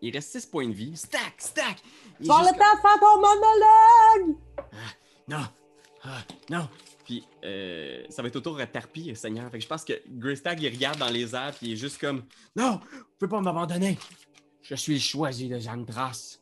[0.00, 0.94] Il reste 6 points de vie.
[0.96, 1.78] Stack, stack!
[2.20, 4.36] Il le temps de faire ton monologue.
[5.26, 5.44] Non!
[6.04, 6.18] Ah,
[6.50, 6.68] non!
[7.04, 9.50] Puis, euh, ça va être autour à Tarpi, Seigneur.
[9.50, 11.98] Fait que je pense que Greystag, il regarde dans les airs, puis il est juste
[12.00, 12.22] comme
[12.54, 12.80] Non!
[12.92, 13.98] Vous pouvez pas m'abandonner!
[14.68, 16.40] Je suis le choisi de Zandras.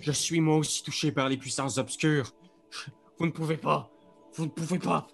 [0.00, 2.30] Je suis moi aussi touché par les puissances obscures.
[3.18, 3.90] Vous ne pouvez pas!
[4.34, 5.08] Vous ne pouvez pas!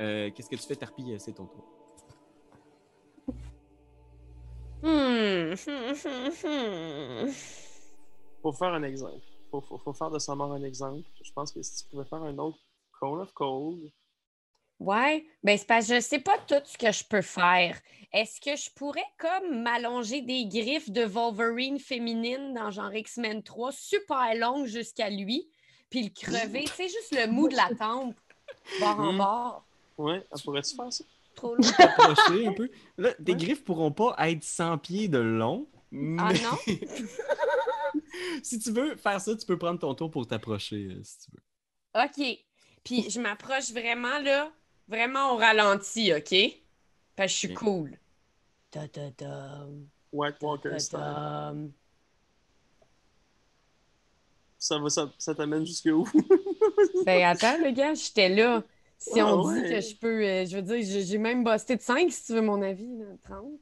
[0.00, 1.14] Euh, Qu'est-ce que tu fais, Tarpi?
[1.20, 1.64] C'est ton tour.
[4.82, 5.54] Hmm.
[8.42, 9.22] Faut faire un exemple.
[9.52, 11.04] Faut, faut, faut faire de sa mort un exemple.
[11.22, 12.58] Je pense que si tu pouvais faire un autre
[12.98, 13.88] Cone of Cold,
[14.78, 17.80] Ouais, ben c'est parce que je sais pas tout ce que je peux faire.
[18.12, 23.72] Est-ce que je pourrais comme m'allonger des griffes de Wolverine féminine dans genre X-Men 3,
[23.72, 25.50] super longues jusqu'à lui,
[25.90, 28.18] puis le crever, tu sais, juste le mou de la tempe,
[28.78, 29.18] bord en Hmm.
[29.18, 29.68] bord.
[29.98, 31.04] ouais, pourrais-tu faire ça?
[31.34, 31.72] Trop long.
[31.76, 32.70] T'approcher un peu.
[32.96, 33.36] Là, tes Ouais.
[33.36, 35.68] griffes pourront pas être 100 pieds de long.
[36.18, 36.56] Ah non?
[38.42, 41.30] si tu veux faire ça, tu peux prendre ton tour pour t'approcher, euh, si tu
[41.32, 41.42] veux.
[42.04, 42.38] OK.
[42.84, 44.52] Puis je m'approche vraiment là,
[44.88, 46.34] vraiment au ralenti, OK?
[47.16, 47.98] Parce que je suis cool.
[48.72, 49.66] Da, da, da,
[50.12, 51.18] White da, Walker style.
[54.58, 56.04] Ça, va, ça, ça t'amène jusqu'où?
[57.04, 58.64] Ben attends, le gars, j'étais là.
[58.98, 59.68] Si Ah, on dit ouais.
[59.68, 62.42] que je peux, euh, je veux dire, j'ai même busté de 5 si tu veux
[62.42, 63.60] mon avis, là, 30.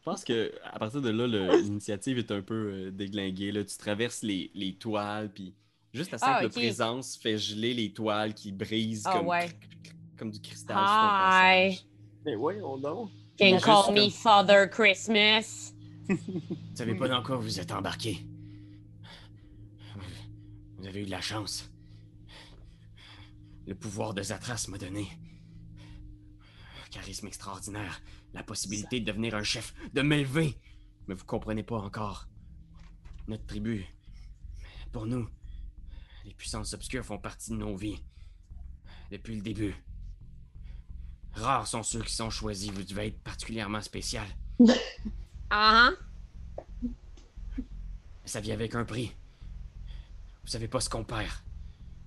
[0.00, 1.26] Je pense que à partir de là,
[1.56, 2.54] l'initiative est un peu
[2.88, 3.52] euh, déglinguée.
[3.52, 3.64] Là.
[3.64, 5.54] Tu traverses les, les toiles, puis
[5.92, 9.48] juste la simple Ah, présence fait geler les toiles qui brisent Ah, comme, ouais.
[10.18, 10.76] Comme du cristal.
[10.78, 11.80] Hi.
[12.24, 13.10] Mais voyons donc.
[13.38, 15.72] Can call me comme- Father Christmas?
[16.08, 18.26] Vous savez pas dans quoi vous êtes embarqué.
[20.78, 21.70] Vous avez eu de la chance.
[23.66, 25.06] Le pouvoir de Zatras m'a donné
[26.84, 28.00] un charisme extraordinaire,
[28.32, 30.54] la possibilité de devenir un chef, de m'élever.
[31.06, 32.26] Mais vous comprenez pas encore.
[33.26, 33.84] Notre tribu,
[34.92, 35.28] pour nous,
[36.24, 38.02] les puissances obscures font partie de nos vies.
[39.10, 39.74] Depuis le début.
[41.38, 42.70] Rares sont ceux qui sont choisis.
[42.70, 44.26] Vous devez être particulièrement spécial.
[45.50, 45.92] Ah,
[48.26, 49.14] Ça vient avec un prix.
[50.44, 51.30] Vous savez pas ce qu'on perd.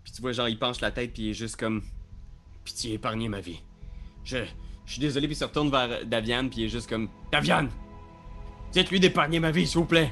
[0.04, 1.84] Puis tu vois, genre, il penche la tête, puis il est juste comme.
[2.64, 3.60] Pitié, épargnez ma vie.
[4.24, 4.38] Je.
[4.86, 7.10] Je suis désolé, puis il se retourne vers Daviane, puis il est juste comme.
[7.32, 7.72] Daviane!
[8.74, 10.12] Dites-lui d'épargner ma vie, s'il vous plaît!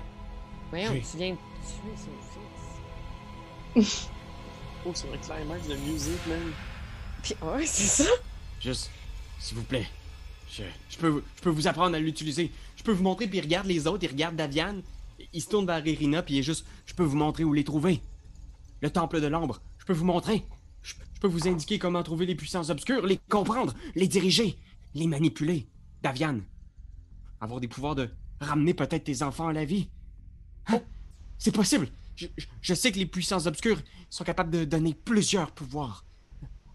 [0.71, 1.03] voyons, Oui.
[1.11, 4.09] tu viens de tuer son fils.
[4.85, 6.51] Oh, c'est un climax de musique, man.
[7.21, 8.09] Puis, ouais, c'est ça.
[8.61, 8.89] Juste,
[9.39, 9.87] s'il vous plaît.
[10.49, 12.51] Je, peux, vous apprendre à l'utiliser.
[12.75, 14.81] Je peux vous montrer, puis il regarde les autres, il regarde Daviane.
[15.33, 16.65] Il se tourne vers Irina, puis il est juste.
[16.85, 18.01] Je peux vous montrer où les trouver.
[18.81, 20.45] Le temple de l'ombre, je peux vous montrer.
[20.81, 24.57] Je, peux vous indiquer comment trouver les puissances obscures, les comprendre, les diriger,
[24.95, 25.67] les manipuler.
[26.01, 26.43] Daviane,
[27.41, 28.09] avoir des pouvoirs de
[28.39, 29.89] ramener peut-être tes enfants à la vie.
[30.67, 30.81] Hein?
[31.37, 31.89] C'est possible.
[32.61, 36.05] Je, sais que les puissances obscures sont capables de donner plusieurs pouvoirs.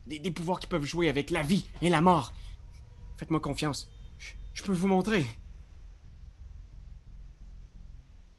[0.06, 2.34] Des pouvoirs qui peuvent jouer avec la vie et la mort.
[3.16, 3.88] Faites-moi confiance.
[4.52, 5.26] Je, peux vous montrer.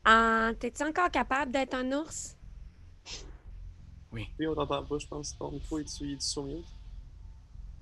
[0.03, 2.38] Ah, T'es-tu encore capable d'être un ours?
[4.38, 5.38] Puis on t'entend pas, je pense.
[5.38, 6.65] Ton micro est-tu est sur mute?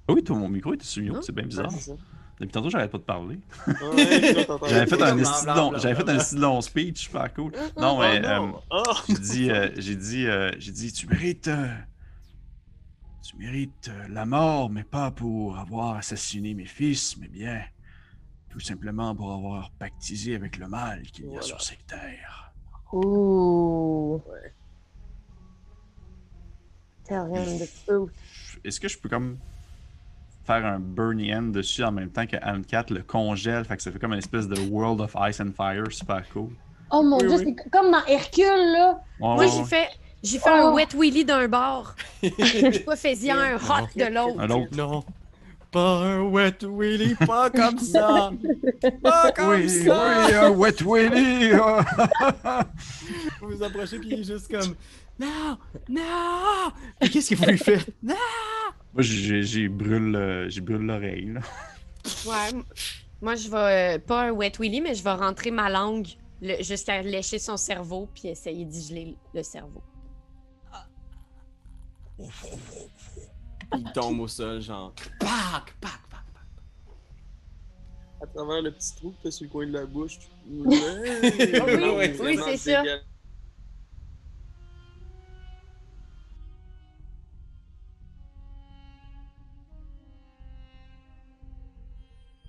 [0.07, 1.67] Ah oui, toi, mon micro était sur mute, c'est bien bizarre.
[1.71, 1.97] Ouais, c'est ça.
[2.39, 3.39] Depuis tantôt, j'arrête pas de parler.
[3.67, 7.51] Ouais, t'entends- J'avais fait un long- fait un de long speech, super cool.
[7.77, 8.83] Non, mais euh, Ah!
[9.07, 11.67] j'ai dit, euh, j'ai dit, euh, j'ai dit, tu mérites, euh,
[13.23, 17.61] tu mérites euh, la mort, mais pas pour avoir assassiné mes fils, mais bien
[18.49, 21.43] tout simplement pour avoir pactisé avec le mal qu'il y a Voilà.
[21.45, 22.53] sur cette terre.
[22.91, 24.21] Ouh.
[24.27, 24.53] Ouais.
[27.05, 28.11] Tell him the truth.
[28.63, 29.37] Est-ce que je peux comme
[30.45, 33.91] faire un Burny End dessus en même temps que Anne-Cat le congèle, fait que ça
[33.91, 36.51] fait comme une espèce de World of Ice and Fire, super cool.
[36.91, 37.55] Oh mon Oui, dieu, oui.
[37.57, 38.43] c'est comme dans Hercule,
[38.73, 38.91] là.
[38.93, 39.87] Ouais, Moi, ouais, j'ai fait,
[40.23, 40.73] j'ai fait un Oh.
[40.75, 41.95] wet willy d'un bord.
[42.85, 44.39] Toi, fais-y un hot de l'autre.
[44.39, 44.75] Un autre.
[44.75, 45.03] Non.
[45.71, 48.31] Pas un wet willy, pas comme ça.
[49.01, 50.45] Pas comme Oui, oui, ça.
[50.45, 51.51] un wet willy.
[53.41, 54.75] Vous vous approchez puis il est juste comme
[55.19, 55.57] non,
[55.89, 56.71] non.
[57.01, 57.87] Mais qu'est-ce que vous lui faites?
[58.01, 58.15] Non.
[58.93, 61.33] Moi, j'ai j'ai brûle, euh, j'ai brûle l'oreille.
[61.33, 61.41] là.
[62.25, 62.59] Ouais.
[63.21, 66.07] Moi, je vais, euh, pas un wet willy, mais je vais rentrer ma langue
[66.61, 69.81] jusqu'à lécher son cerveau puis essayer d'y geler le cerveau.
[72.19, 76.23] Il tombe au sol genre pac pac pac.
[76.33, 76.45] pac.
[78.21, 80.19] À travers le petit trou que t'as sur le coin de la bouche.
[80.19, 80.61] tu- oui,
[81.97, 82.83] oui, vraiment c'est ça.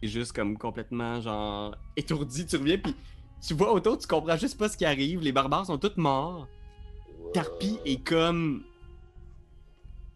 [0.06, 2.94] juste comme complètement genre étourdi, tu reviens puis
[3.46, 6.48] tu vois autour, tu comprends juste pas ce qui arrive, les barbares sont tous morts.
[7.34, 8.64] Tarpi est comme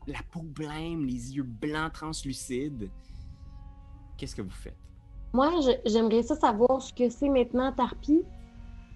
[0.08, 2.90] la peau blême, les yeux blancs translucides.
[4.16, 4.76] Qu'est-ce que vous faites?
[5.32, 5.52] Moi,
[5.84, 8.22] j'aimerais ça savoir ce que c'est maintenant, Tarpi.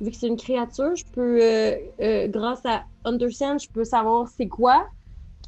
[0.01, 4.27] Vu que c'est une créature, je peux, euh, euh, grâce à Understand, je peux savoir
[4.27, 4.89] c'est quoi.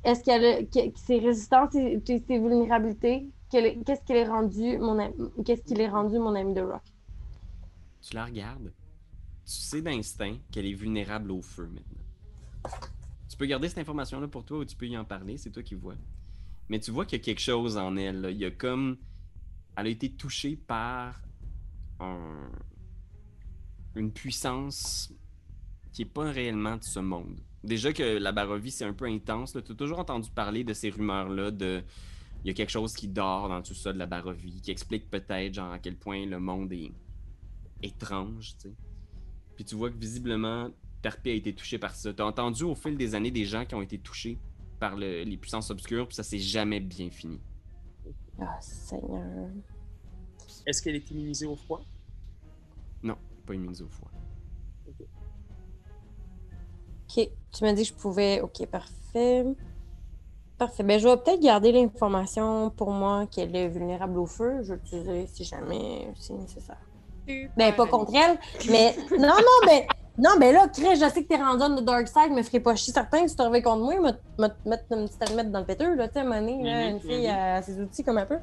[0.05, 4.99] Est-ce qu'elle que ses résistances, ses, ses- vulnérabilités, qu'est-ce qu'elle est rendu, mon
[5.45, 6.83] qu'est-ce qu'il est rendu, mon ami de Rock?
[8.03, 8.71] Tu la regardes.
[9.47, 12.05] Tu sais d'instinct qu'elle est vulnérable au feu maintenant.
[13.35, 15.65] Tu peux garder cette information-là pour toi ou tu peux y en parler, c'est toi
[15.65, 15.97] qui vois.
[16.69, 18.21] Mais tu vois qu'il y a quelque chose en elle.
[18.21, 18.31] là.
[18.31, 18.97] Il y a comme.
[19.77, 21.21] Elle a été touchée par
[21.99, 22.49] un-
[23.97, 25.13] une puissance
[25.93, 27.41] qui est pas réellement de ce monde.
[27.65, 29.51] Déjà que la Barovie, c'est un peu intense.
[29.51, 31.83] Tu as toujours entendu parler de ces rumeurs-là de.
[32.45, 35.11] Il y a quelque chose qui dort dans tout ça de la Barovie, qui explique
[35.11, 36.93] peut-être genre à quel point le monde est
[37.83, 38.55] étrange.
[39.57, 40.71] Puis tu vois que visiblement,
[41.05, 42.15] Tarpi a été touché par ça.
[42.15, 44.39] T'as entendu au fil des années des gens qui ont été touchés
[44.81, 47.39] par le- les puissances obscures, puis ça s'est jamais bien fini.
[48.41, 49.51] Ah, Seigneur.
[50.67, 51.83] Est-ce qu'elle est immunisée au froid?
[53.03, 54.11] Non, pas immunisée au froid.
[57.07, 58.41] Ok, tu m'as dit que je pouvais.
[58.41, 59.45] Ok, parfait.
[60.57, 60.83] Parfait.
[60.85, 64.63] Ben, je vais peut-être garder l'information pour moi qu'elle est vulnérable au feu.
[64.63, 66.81] Je vais l'utiliser si jamais c'est nécessaire.
[67.27, 68.39] Ben, pas contre elle,
[68.71, 68.97] mais.
[69.19, 69.83] Non, non, ben.
[70.17, 72.61] Non, ben là, Chris, je sais que t'es rendu dans le dark side, me ferait
[72.61, 73.95] pas chier certain que si tu reviens contre moi,
[74.39, 76.63] me, mettre une petite allumette dans le péteux, là, tu sais, à un moment donné,
[76.63, 77.35] là, Mhm, une fille mhm.
[77.35, 78.39] a ses outils comme un peu.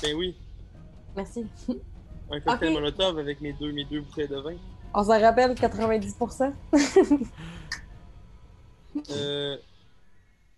[0.00, 0.36] Ben oui.
[1.16, 1.44] Merci.
[2.30, 2.74] Un cocktail Ok.
[2.74, 4.56] molotov avec mes deux, mes deux bouteilles de vin.
[4.94, 6.52] On s'en rappelle 90%.
[9.10, 9.56] Euh,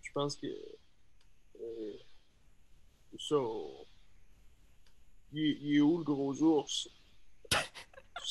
[0.01, 0.47] je pense que.
[0.47, 1.93] Euh,
[3.19, 3.37] ça.
[5.33, 6.89] Il est où le gros ours?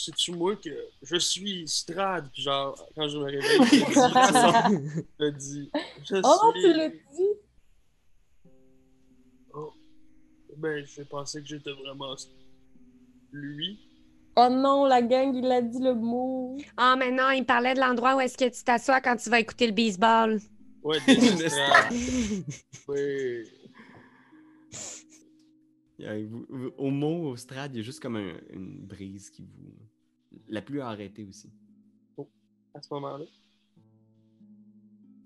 [0.01, 0.69] C'est-tu moi que
[1.01, 4.91] je suis Strad, puis genre, quand je me réveille, je le dis.
[5.19, 5.71] Je le dis.
[6.07, 6.61] Je Oh, suis.
[6.61, 7.39] tu l'as dit!
[9.53, 9.73] Oh.
[10.57, 12.15] Ben, j'ai pensé que j'étais vraiment
[13.31, 13.79] lui.
[14.37, 16.57] Oh non, la gang, il a dit le mot.
[16.77, 19.39] Ah, mais non, il parlait de l'endroit où est-ce que tu t'assois quand tu vas
[19.41, 20.39] écouter le baseball.
[20.81, 21.15] Ouais, des
[21.49, 21.93] Strad.
[22.87, 23.43] Ouais.
[26.29, 29.43] Vous- vous- au mot, au strad, il y a juste comme un- une brise qui
[29.43, 29.73] vous.
[30.47, 31.51] La pluie a arrêté aussi.
[32.73, 33.25] À ce moment-là.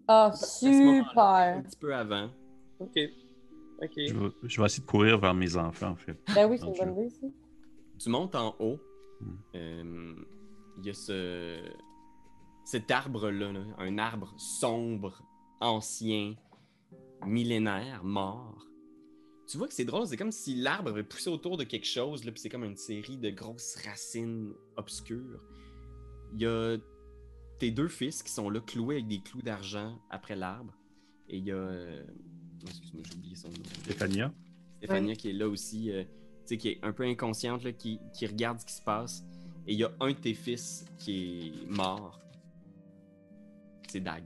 [0.07, 1.57] Ah, super!
[1.57, 2.29] Un petit peu avant.
[2.79, 2.97] Ok.
[3.81, 3.91] Ok.
[3.97, 6.17] Je vais, je vais essayer de courir vers mes enfants, en fait.
[6.33, 7.27] Ben oui, c'est une le bonne idée, ça.
[7.99, 8.79] Tu montes en haut.
[9.19, 9.35] Hmm.
[9.55, 10.15] euh,
[10.79, 11.59] Il y a ce.
[12.65, 15.21] Cet arbre-là, là, un arbre sombre,
[15.59, 16.35] ancien,
[17.25, 18.65] millénaire, mort.
[19.47, 22.23] Tu vois que c'est drôle, c'est comme si l'arbre avait poussé autour de quelque chose,
[22.23, 25.43] là, puis c'est comme une série de grosses racines obscures.
[26.33, 26.77] Il y a
[27.59, 30.73] tes deux fils qui sont là, cloués avec des clous d'argent après l'arbre.
[31.29, 31.55] Et il y a.
[31.55, 32.05] euh,
[32.65, 33.55] Excuse-moi, j'ai oublié son nom.
[33.83, 34.33] Stéphania.
[34.77, 36.09] Stéphania qui est là aussi, euh, tu
[36.45, 39.23] sais, qui est un peu inconsciente, là, qui, qui regarde ce qui se passe.
[39.67, 42.21] Et il y a un de tes fils qui est mort.
[43.89, 44.23] C'est Dag.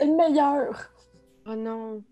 [0.00, 0.92] Le meilleur!
[1.46, 2.04] Oh non.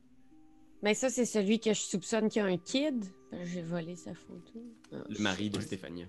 [0.86, 3.04] Mais ça, c'est celui que je soupçonne qui a un kid.
[3.32, 4.62] Ben, J'ai volé sa photo.
[4.92, 5.58] Oh, Le mari de.
[5.58, 6.06] Stéphania.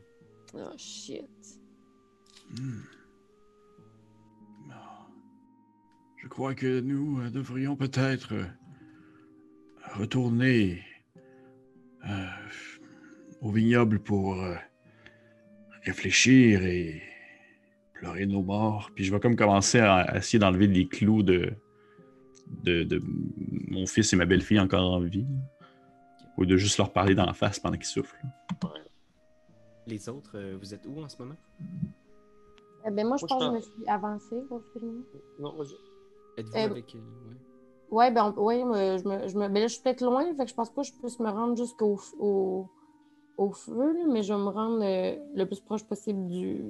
[0.53, 1.25] Oh shit.
[2.51, 2.81] Hmm.
[4.71, 5.07] Ah.
[6.17, 8.45] Je crois que nous euh, devrions peut-être euh,
[9.95, 10.83] retourner
[12.07, 12.27] euh,
[13.41, 14.53] au vignoble pour euh,
[15.85, 17.01] réfléchir et
[17.95, 18.91] pleurer nos morts.
[18.93, 21.51] Puis je vais comme commencer à, à essayer d'enlever les clous de,
[22.63, 23.01] de, de
[23.69, 25.25] mon fils et ma belle-fille encore en vie.
[26.37, 28.21] Ou de juste leur parler dans la face pendant qu'ils soufflent.
[29.87, 31.35] Les autres, euh, vous êtes où en ce moment?
[32.85, 34.43] Eh ben, moi, je Moi, je pense que je me suis avancée.
[35.39, 35.75] Non, vas-y.
[36.37, 36.95] Êtes-vous Euh, avec.
[36.95, 37.35] euh, ouais?
[37.89, 40.25] Ouais, ben, on- ouais, moi, je me, je me, ben là, je suis peut-être loin,
[40.35, 42.69] fait que je pense pas que je puisse me rendre jusqu'au au,
[43.37, 46.65] au feu, là, mais je vais me rendre euh, le plus proche possible du,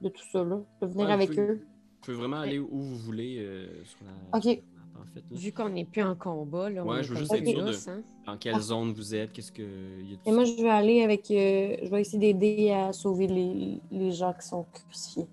[0.00, 0.60] de tout ça, là.
[0.80, 1.54] Je vais venir Ouais, avec vous pouvez- eux.
[1.60, 4.38] Vous pouvez vraiment aller où vous voulez euh, sur la.
[4.38, 4.62] Ok.
[5.04, 5.36] En fait, là.
[5.38, 7.64] Vu qu'on n'est plus en combat, là, Ouais, on je est veux juste être sûr
[7.64, 8.02] de- hein.
[8.26, 9.32] Dans quelle zone vous êtes?
[9.32, 9.62] Qu'est-ce que.
[10.02, 11.30] y a Et moi, je vais aller avec.
[11.30, 15.26] euh, je vais essayer d'aider à sauver les, les gens qui sont crucifiés.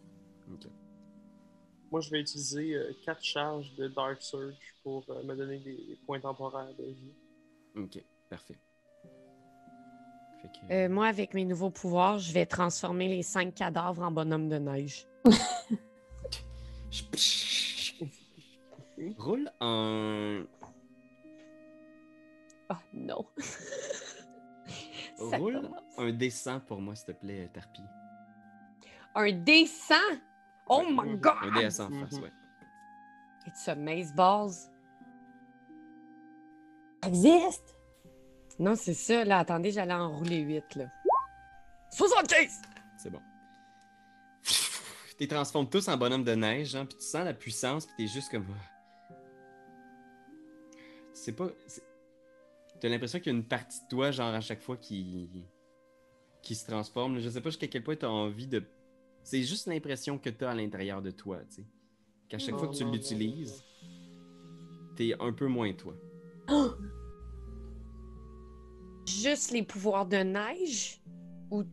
[0.53, 0.67] Ok.
[1.91, 5.75] Moi, je vais utiliser euh, quatre charges de Dark Surge pour euh, me donner des,
[5.75, 7.13] des points temporaires de vie.
[7.77, 8.57] Ok, parfait.
[10.43, 14.49] Que- Euh, moi, avec mes nouveaux pouvoirs, je vais transformer les cinq cadavres en bonhomme
[14.49, 15.05] de neige.
[19.17, 20.45] Roule un.
[22.69, 23.25] Oh non.
[25.17, 25.81] Roule commence.
[25.97, 27.81] un dessin pour moi, s'il te plaît, Tarpi.
[29.15, 29.95] Un dessin!
[30.67, 31.33] Oh Ouais, my god!
[31.41, 32.31] Un DS en face, ouais.
[33.47, 34.69] It's a maze balls.
[37.03, 37.75] Ça existe!
[38.59, 39.39] Non, c'est ça, là.
[39.39, 40.85] Attendez, j'allais en rouler 8, là.
[41.91, 42.61] 75!
[42.97, 43.21] C'est bon.
[45.17, 48.07] T'es transformes tous en bonhomme de neige, hein, puis tu sens la puissance, puis t'es
[48.07, 48.45] juste comme.
[51.21, 51.51] C'est pas.
[52.79, 55.29] T'as l'impression qu'il y a une partie de toi, genre, à chaque fois qui.
[56.41, 57.19] qui se transforme.
[57.19, 58.63] Je sais pas jusqu'à quel point t'as envie de.
[59.23, 61.65] C'est juste l'impression que t'as à l'intérieur de toi, tu sais.
[62.27, 63.63] Qu'à chaque fois que tu l'utilises,
[64.95, 65.93] t'es un peu moins toi.
[69.05, 71.01] Juste les pouvoirs de neige?
[71.51, 71.63] Ou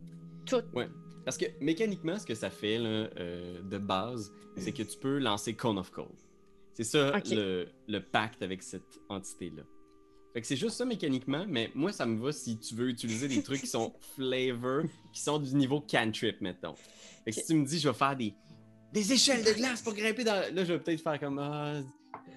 [0.45, 0.61] tout?
[0.75, 0.89] Ouais.
[1.25, 5.17] Parce que mécaniquement, ce que ça fait là, euh, de base, c'est que tu peux
[5.17, 6.28] lancer Cone of Cold.
[6.79, 9.63] C'est ça le, le pacte avec cette entité-là.
[10.33, 13.27] Fait que c'est juste ça mécaniquement, mais moi ça me va si tu veux utiliser
[13.27, 16.75] des trucs qui sont flavor, qui sont du niveau cantrip, mettons.
[17.25, 18.33] Fait que si tu me dis je vais faire des,
[18.93, 20.55] des échelles de glace pour grimper dans.
[20.55, 21.81] Là, je vais peut-être faire comme Ah,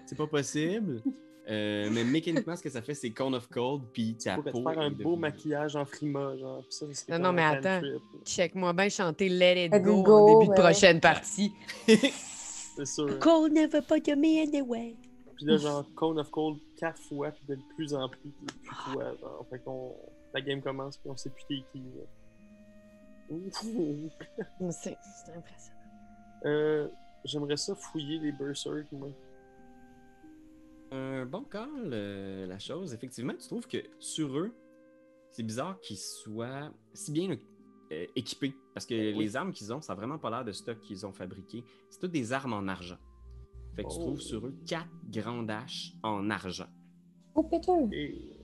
[0.07, 1.03] c'est pas possible.
[1.51, 4.63] Euh, mais mécaniquement, ce que ça fait, c'est Cone of Cold, puis Tu ta peau.
[4.63, 6.65] faire un beau maquillage en frima, genre.
[6.71, 7.83] Ça, Non, non, mais attends.
[8.25, 11.53] Check-moi bien chanter Let It Go, Go, en début de prochaine partie.
[12.77, 13.19] C'est sûr.
[13.19, 14.97] Cold never put me anyway.
[15.37, 18.93] Puis là, genre, Cone of Cold quatre fois, puis de plus en plus, puis plus
[18.93, 19.47] toi, genre.
[19.51, 19.95] Fait qu'on.
[20.35, 21.83] La game commence, puis on sait plus t'es qui.
[24.71, 25.79] C'est c'est impressionnant.
[26.45, 26.89] Euh,
[27.25, 29.09] J'aimerais ça fouiller les Berserk, moi.
[30.91, 32.93] Un bon call, euh, la chose.
[32.93, 34.55] Effectivement, tu trouves que sur eux,
[35.31, 37.31] c'est bizarre qu'ils soient si bien
[37.93, 38.55] euh, équipés.
[38.75, 39.19] Parce que Oui.
[39.25, 41.65] les armes qu'ils ont, ça n'a vraiment pas l'air de stock qu'ils ont fabriqué.
[41.91, 42.99] C'est toutes des armes en argent.
[43.75, 44.01] Fait que tu Oh.
[44.03, 46.69] trouves sur eux quatre grandes haches en argent.
[47.35, 47.73] Oh, Peter.
[47.93, 48.39] Et.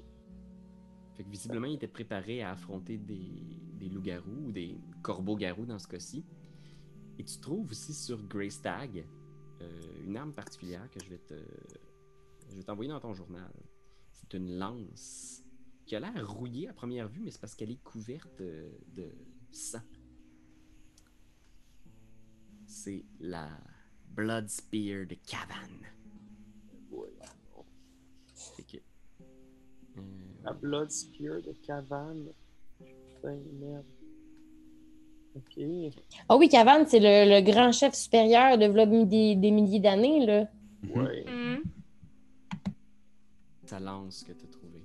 [1.17, 3.33] Fait que visiblement, ils étaient préparés à affronter des,
[3.75, 6.25] des loups-garous ou des corbeaux-garous dans ce cas-ci.
[7.19, 9.05] Et tu trouves aussi sur Greystag
[9.61, 11.35] euh, une arme particulière que je vais te.
[12.51, 13.53] Je vais t'envoyer dans ton journal.
[14.13, 15.43] C'est une lance
[15.85, 19.11] qui a l'air rouillée à première vue, mais c'est parce qu'elle est couverte euh, de
[19.51, 19.79] sang.
[22.67, 23.49] C'est la
[24.15, 25.69] Blood Spear de Cavan.
[29.97, 30.01] Euh,
[30.45, 32.27] La Blood Spear de Cavan.
[32.79, 33.85] Putain, merde.
[35.35, 35.65] Ok.
[36.29, 40.25] Ah oui, Cavan, c'est le, le grand chef supérieur de v'là des, des milliers d'années,
[40.27, 40.49] là.
[40.95, 41.25] Ouais.
[43.67, 44.85] sa lance que tu as trouvée.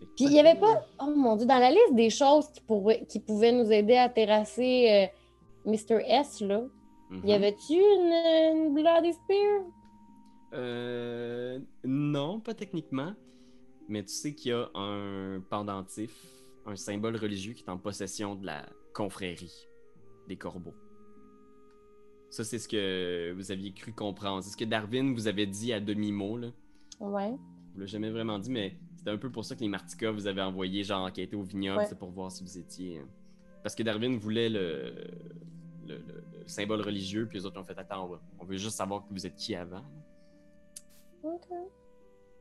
[0.00, 3.04] Puis il n'y avait pas, oh mon Dieu, dans la liste des choses qui, pourraient-
[3.06, 5.10] qui pouvaient nous aider à terrasser
[5.66, 6.02] euh, Mr.
[6.06, 6.62] S, là,
[7.10, 7.20] Mhm.
[7.24, 9.62] y avait-tu une, une Bloody Spear?
[10.54, 13.12] Euh, non, pas techniquement.
[13.88, 16.10] Mais tu sais qu'il y a un pendentif,
[16.66, 19.52] un symbole religieux qui est en possession de la confrérie
[20.28, 20.74] des corbeaux.
[22.30, 24.42] Ça, c'est ce que vous aviez cru comprendre.
[24.42, 26.36] C'est ce que Darwin vous avait dit à demi-mot.
[26.36, 26.48] Là.
[26.98, 27.30] Ouais.
[27.30, 28.74] Vous l'avez jamais vraiment dit, mais
[29.06, 31.78] c'était un peu pour ça que les Martika vous avaient envoyé, genre, enquêter au vignoble,
[31.78, 31.86] Ouais.
[31.86, 32.98] c'est pour voir si vous étiez.
[32.98, 33.04] euh,
[33.62, 34.94] Parce que Darwin voulait le,
[35.86, 39.06] le, le- le symbole religieux, puis les autres ont fait Attends, on, veut juste savoir
[39.06, 39.84] que vous êtes qui avant.
[41.22, 41.46] OK.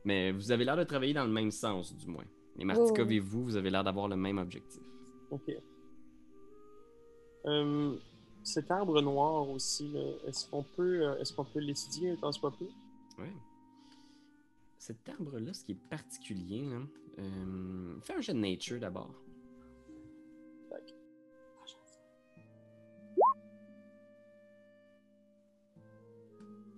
[0.06, 2.26] Mais vous avez l'air de travailler dans le même sens, du moins.
[2.58, 3.18] Les Martikov oui.
[3.18, 4.82] et vous, vous avez l'air d'avoir le même objectif.
[5.30, 5.52] Ok.
[7.46, 7.96] Euh,
[8.42, 9.94] cet arbre noir aussi,
[10.26, 12.66] est-ce qu'on peut, euh, est-ce qu'on peut l'étudier un tant soit peu?
[13.22, 13.32] Ouais.
[14.86, 16.80] Cet arbre-là, ce qui est particulier, là,
[17.18, 19.20] euh, fais un jeu de nature d'abord.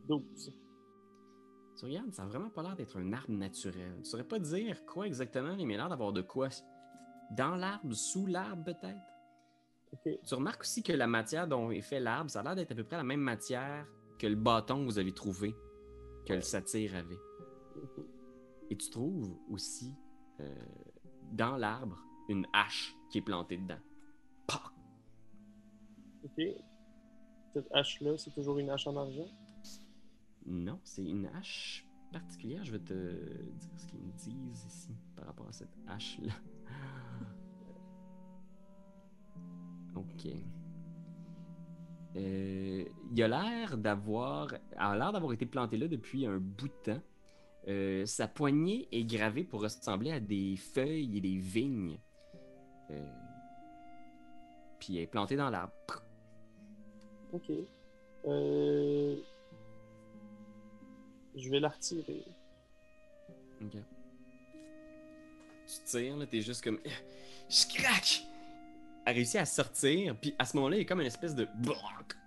[0.07, 0.53] 12.
[1.77, 3.97] Tu regardes, ça n'a vraiment pas l'air d'être un arbre naturel.
[3.97, 6.47] Tu saurais pas dire quoi exactement, mais il a l'air d'avoir de quoi.
[7.31, 10.21] Dans l'arbre, sous l'arbre peut-être?
[10.25, 12.75] Tu remarques aussi que la matière dont est fait l'arbre, ça a l'air d'être à
[12.75, 13.85] peu près la même matière
[14.17, 15.53] que le bâton que vous avez trouvé,
[16.25, 17.26] que le satyre avait.
[18.69, 19.95] Et tu trouves aussi
[20.39, 20.55] euh,
[21.31, 23.79] dans l'arbre une hache qui est plantée dedans.
[24.45, 24.73] Pah!
[26.23, 26.43] Ok.
[27.53, 29.27] Cette hache-là, c'est toujours une hache en argent?
[30.45, 32.63] Non, c'est une hache particulière.
[32.63, 36.33] Je vais te dire ce qu'ils me disent ici par rapport à cette hache-là.
[39.95, 40.27] Ok.
[42.15, 46.73] Euh, il a l'air d'avoir, a l'air d'avoir été planté là depuis un bout de
[46.83, 47.01] temps.
[47.67, 51.99] Euh, sa poignée est gravée pour ressembler à des feuilles et des vignes.
[52.91, 53.05] Euh,
[54.79, 55.73] puis elle est plantée dans l'arbre.
[57.33, 57.51] Ok.
[58.25, 59.17] Euh...
[61.35, 62.23] Je vais la retirer.
[63.61, 63.77] Ok.
[65.67, 66.79] Tu tires, là, t'es juste comme.
[67.49, 68.23] Je craque!
[69.05, 71.47] Elle réussit à sortir, puis à ce moment-là, il y a comme une espèce de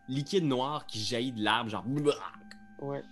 [0.09, 1.85] liquide noir qui jaillit de l'arbre, genre
[2.81, 3.03] Ouais.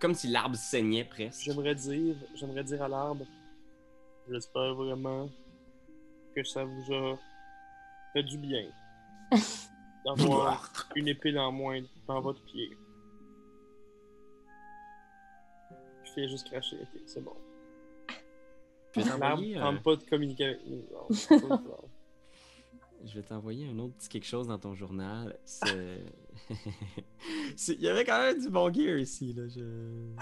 [0.00, 1.42] Comme si l'arbre saignait presque.
[1.42, 3.26] J'aimerais dire, j'aimerais dire à l'arbre,
[4.30, 5.28] j'espère vraiment
[6.34, 7.18] que ça vous a
[8.12, 8.70] fait du bien
[10.04, 12.70] d'avoir une épée en moins dans votre pied.
[16.04, 17.36] Je fais juste cracher, ok, c'est bon.
[18.94, 20.84] Je vais t'envoyer tente pas de communiquer avec nous.
[21.48, 21.78] non.
[23.04, 25.38] Je vais t'envoyer un autre petit quelque chose dans ton journal.
[25.44, 26.04] C'est...
[27.68, 29.48] Il y avait quand même du bon gear ici, là.
[29.48, 30.12] Je...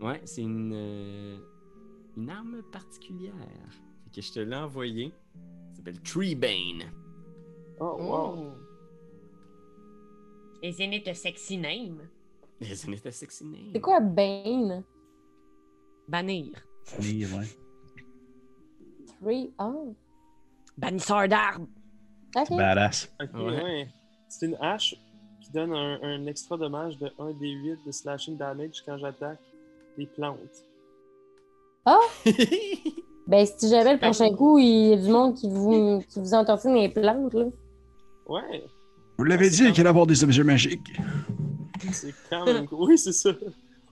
[0.00, 0.72] Ouais, c'est une...
[0.74, 1.38] euh,
[2.16, 3.34] une arme particulière.
[4.04, 5.12] Fait que je te l'ai envoyé.
[5.70, 6.90] Ça s'appelle Treebane.
[7.80, 8.54] Oh, wow.
[10.62, 12.08] Isn't it a sexy name?
[12.60, 13.70] C'est une sexy name.
[13.74, 14.82] C'est quoi Bane?
[16.08, 16.52] Bannir.
[17.00, 17.46] Mais, ouais.
[19.20, 19.52] Three.
[19.58, 19.94] Oh.
[20.78, 21.66] Bannisseur d'arbre.
[22.34, 22.56] OK.
[22.56, 23.12] Badass.
[23.34, 23.88] Ouais.
[24.28, 24.96] C'est une hache
[25.40, 29.38] qui donne un, un extra dommage de 1 des 8 de slashing damage quand j'attaque
[29.96, 30.38] des plantes.
[33.26, 36.32] Ben, si jamais le prochain coup, il y a du monde qui vous, qui vous
[36.32, 37.46] entortine les plantes, là.
[38.28, 38.62] Ouais,
[39.18, 40.96] Vous l'avez dit qu'il allait avoir des objets magiques.
[41.92, 42.90] c'est quand même cool.
[42.90, 43.30] Oui, c'est ça.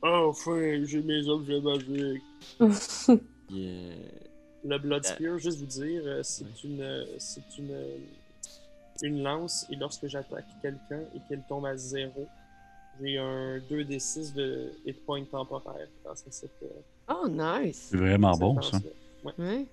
[0.03, 2.23] Oh, enfin, j'ai mes objets magiques.
[3.53, 3.95] Euh,
[4.65, 7.97] Le Blood Spear, juste vous dire, euh, c'est une, euh, c'est une, euh,
[9.03, 12.29] une lance et lorsque j'attaque quelqu'un et qu'elle tombe à zéro,
[13.01, 16.51] j'ai un 2d6 de hit point temporaire grâce à cette.
[16.63, 16.69] euh,
[17.09, 17.89] Oh, nice.
[17.91, 18.79] C'est vraiment bon, ça.
[19.39, 19.67] Ouais.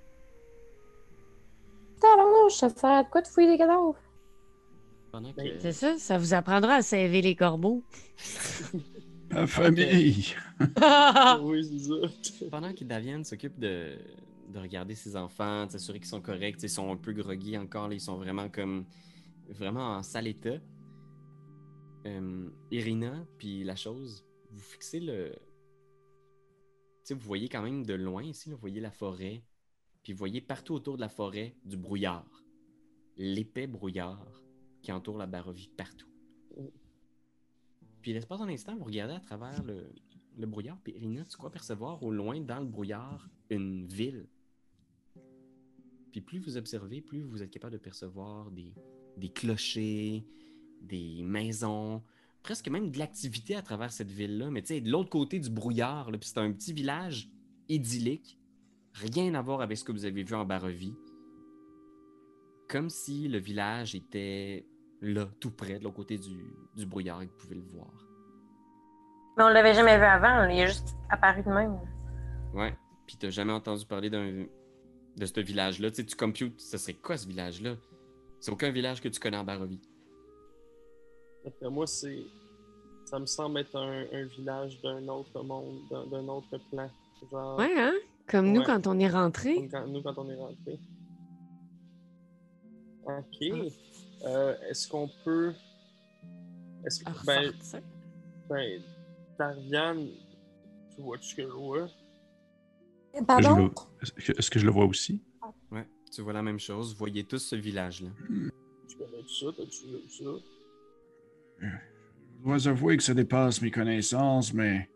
[2.02, 3.96] Tabarnouche, ça sert à quoi de fouiller des cadavres?
[5.12, 7.84] que, Ben, C'est ça, ça vous apprendra à sauver les corbeaux.
[9.30, 10.34] Ma famille.
[11.42, 12.48] Oui, c'est ça.
[12.50, 13.98] pendant que Davian s'occupe de,
[14.50, 17.88] de regarder ses enfants, de s'assurer qu'ils sont corrects, ils sont un peu groggy encore,
[17.88, 18.86] là, ils sont vraiment comme
[19.52, 20.60] vraiment en sale état.
[22.06, 25.32] Euh, Irina, puis la chose, vous fixez le.
[25.34, 25.40] Tu
[27.04, 29.44] sais, vous voyez quand même de loin ici, vous voyez la forêt,
[30.04, 32.44] puis vous voyez partout autour de la forêt du brouillard.
[33.18, 34.42] L'épais brouillard
[34.82, 36.08] qui entoure la Barovie partout.
[38.02, 39.92] Puis l'espace un instant, vous regardez à travers le,
[40.38, 44.28] le brouillard, puis Irina, tu crois percevoir au loin dans le brouillard une ville.
[46.12, 48.74] Puis plus vous observez, plus vous êtes capable de percevoir des,
[49.18, 50.26] des clochers,
[50.82, 52.02] des maisons,
[52.44, 54.50] presque même de l'activité à travers cette ville-là.
[54.50, 57.30] Mais tu sais, de l'autre côté du brouillard, c'est un petit village
[57.70, 58.40] idyllique,
[58.94, 60.96] rien à voir avec ce que vous avez vu en Barovie.
[62.68, 64.66] Comme si le village était
[65.02, 67.92] là, tout près, de l'autre côté du, du brouillard, et que vous pouvez le voir.
[69.38, 71.78] Mais on l'avait jamais vu avant, il est juste apparu de même.
[72.54, 72.76] Ouais.
[73.08, 74.46] Puis t'as jamais entendu parler d'un
[75.18, 75.90] de ce village-là.
[75.92, 77.76] Tu sais, tu computes, ce serait quoi ce village-là?
[78.42, 79.80] C'est aucun village que tu connais en Barovie.
[81.46, 82.24] D'après moi, c'est.
[83.06, 86.90] Ça me semble être un, un village d'un autre monde, d'un d'un autre plan.
[87.32, 87.94] Genre, Ouais, hein?
[88.28, 89.56] Comme nous quand on est rentré.
[89.56, 90.80] comme quand- nous quand on est rentré.
[93.06, 93.72] Ok.
[94.26, 95.54] Euh, Est-ce qu'on peut.
[96.86, 97.10] Est-ce que.
[97.10, 97.52] À Ben,
[98.50, 98.82] ben,
[99.38, 100.08] Tarviane,
[100.96, 101.88] tu vois ce que je vois?
[103.28, 103.72] Pardon?
[104.02, 105.22] est-ce que je le vois aussi?
[106.14, 106.92] Tu vois la même chose.
[106.92, 108.10] Vous voyez tous ce village-là.
[108.88, 109.46] Tu connais ça?
[109.56, 110.32] T'as-tu vu ça?
[111.62, 114.90] Je dois avouer que ça dépasse mes connaissances, mais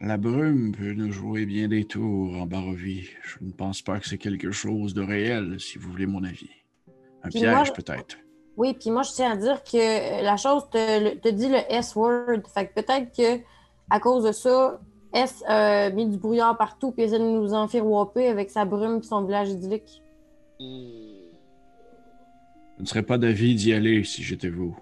[0.00, 3.08] la brume peut nous jouer bien des tours en Barovie.
[3.22, 6.50] Je ne pense pas que c'est quelque chose de réel, si vous voulez mon avis.
[7.22, 8.18] Un Puis piège, moi- peut-être.
[8.56, 9.76] Oui, puis moi, je tiens à dire que
[10.20, 12.42] euh, la chose te, dit le S-word.
[12.52, 13.42] Fait que peut-être que
[13.88, 14.80] à cause de ça,
[15.14, 18.64] S a mis du brouillard partout puis essaie de nous en faire whopper avec sa
[18.64, 20.01] brume et son village idyllique.
[22.76, 24.76] Je ne serais pas d'avis d'y aller si j'étais vous.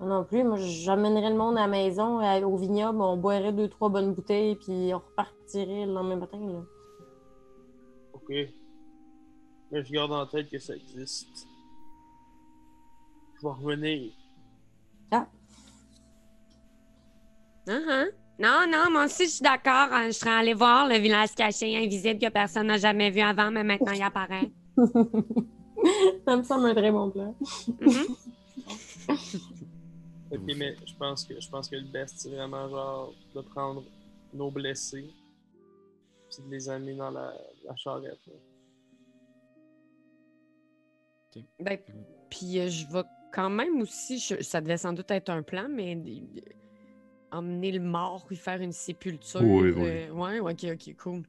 [0.00, 3.52] Moi non plus, moi, j'amènerais le monde à la maison, à- au vignoble, on boirait
[3.52, 6.38] deux, trois bonnes bouteilles puis on repartirait le lendemain matin.
[6.40, 6.62] Là.
[8.12, 8.30] Ok.
[9.70, 11.46] Mais je garde en tête que ça existe.
[13.36, 14.12] Je vais revenir.
[17.66, 18.10] Uh-huh.
[18.38, 19.88] Non, non, moi aussi, je suis d'accord.
[19.90, 20.08] hein.
[20.08, 23.64] Je serais allée voir le village caché, invisible, que personne n'a jamais vu avant, mais
[23.64, 24.50] maintenant, il apparaît.
[26.26, 27.34] Ça me semble un très bon plan.
[27.80, 28.06] Mhm.
[30.30, 33.84] Ok, mais je pense que je pense que le best, c'est vraiment genre de prendre
[34.32, 35.08] nos blessés
[36.30, 37.32] puis de les amener dans la,
[37.64, 38.18] la charrette.
[38.26, 38.32] là.
[41.60, 41.78] Ben,
[42.30, 43.02] puis euh, je vais
[43.32, 45.96] quand même aussi, je- ça devait sans doute être un plan, mais
[47.30, 49.42] emmener le mort lui faire une sépulture.
[49.42, 49.88] Oui, oui.
[49.88, 51.22] euh, ouais, ouais, ok, ok, cool.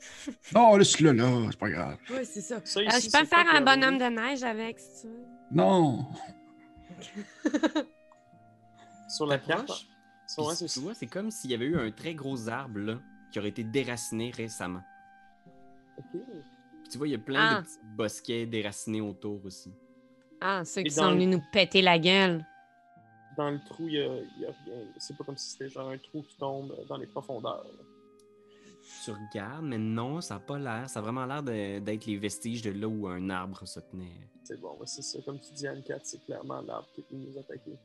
[0.54, 1.96] Non, laisse-le là, c'est pas grave.
[2.10, 2.60] Ouais, c'est ça.
[2.64, 5.24] Ça, Euh, ici, je peux faire un bonhomme de neige avec, si tu veux.
[5.50, 6.06] Non!
[9.08, 9.38] Sur la
[10.26, 12.98] Sur, c'est tu vois, c'est comme s'il y avait eu un très gros arbre là,
[13.32, 14.82] qui aurait été déraciné récemment.
[15.96, 16.04] Ok.
[16.12, 17.60] Puis tu vois, il y a plein Ah.
[17.60, 19.72] de petits bosquets déracinés autour aussi.
[20.40, 22.44] Ah, ceux qui sont le- venus nous péter la gueule.
[23.36, 24.84] Dans le trou, il y a, il y a rien.
[24.98, 27.64] C'est pas comme si c'était genre un trou qui tombe dans les profondeurs.
[27.64, 27.84] là.
[29.04, 30.88] Tu regardes, mais non, ça n'a pas l'air.
[30.88, 34.12] Ça a vraiment l'air de- d'être les vestiges de là où un arbre se tenait.
[34.44, 35.18] C'est bon, c'est ça.
[35.24, 37.78] Comme tu dis, Anne-Cat, c'est clairement l'arbre qui est venu nous attaquer.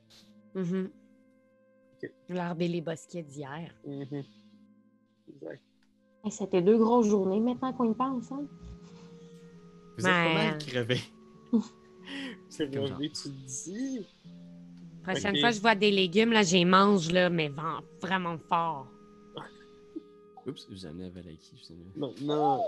[0.56, 2.12] Ok.
[2.30, 3.74] L'arbre et les bosquets d'hier.
[3.86, 4.24] Mhm.
[5.34, 5.62] Exact.
[6.24, 8.32] Hey, C'était deux grosses journées maintenant qu'on y pense.
[8.32, 8.46] Hein?
[9.98, 11.00] Vous êtes pas mal crevé.
[12.50, 14.08] C'est comme relevé, tu le dis.
[15.04, 15.40] Prochaine Ok.
[15.42, 17.52] fois, je vois des légumes, là, j'ai mange, là, mais
[18.02, 18.88] vraiment fort.
[20.46, 21.52] Oups, vous amenez à Valaki.
[21.58, 22.08] je sais pas.
[22.08, 22.62] Maintenant,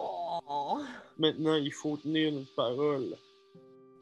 [1.17, 3.17] maintenant, il faut tenir notre parole.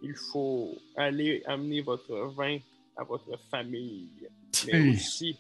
[0.01, 2.57] Il faut aller amener votre vin
[2.97, 4.09] à votre famille,
[4.67, 5.37] mais aussi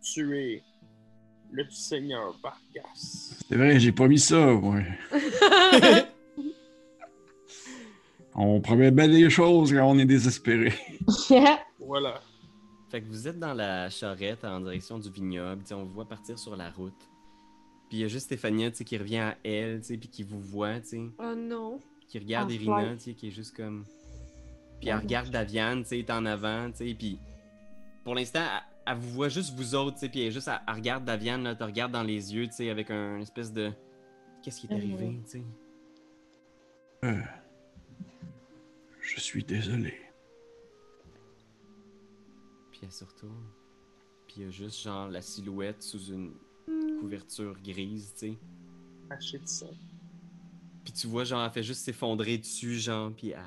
[0.00, 0.62] tuer
[1.50, 3.42] le seigneur Vargas.
[3.48, 4.86] C'est vrai, j'ai pas mis ça, ouais.
[8.36, 10.72] On promet bien des choses quand on est désespéré.
[11.78, 12.20] Voilà.
[12.90, 16.38] Fait que vous êtes dans la charrette en direction du vignoble, on vous voit partir
[16.38, 16.94] sur la route.
[17.88, 20.08] Puis il y a juste Stéphania, tu sais, qui revient à elle, tu sais, puis
[20.08, 21.80] qui vous voit, tu sais, Oh non.
[22.08, 23.84] qui regarde Ah, Irina, tu sais, qui est juste comme...
[24.80, 27.18] Puis elle regarde Daviane, tu sais, est en avant, tu sais, puis
[28.04, 30.48] pour l'instant, elle, elle vous voit juste vous autres, tu sais, puis elle est juste,
[30.48, 33.52] elle, elle regarde Daviane, là, te regarde dans les yeux, tu sais, avec un espèce
[33.52, 33.70] de...
[34.42, 35.42] Qu'est-ce qui est arrivé, tu sais?
[37.04, 37.20] Euh,
[39.00, 39.94] je suis désolé.
[42.70, 43.46] Puis elle se retourne.
[44.26, 46.34] Puis il y a juste genre la silhouette sous une
[47.04, 48.38] couverture grise, tu sais.
[49.10, 49.76] Haché de sang.
[50.84, 53.42] Puis tu vois, genre, elle fait juste s'effondrer dessus, genre, puis elle,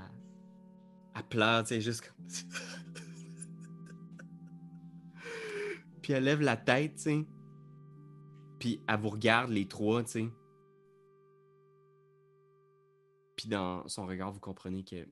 [1.15, 2.27] elle pleure, tu sais, juste comme...
[6.03, 7.25] puis elle lève la tête, tu sais.
[8.59, 10.29] Puis elle vous regarde, les trois, tu sais.
[13.35, 15.07] Puis dans son regard, vous comprenez que...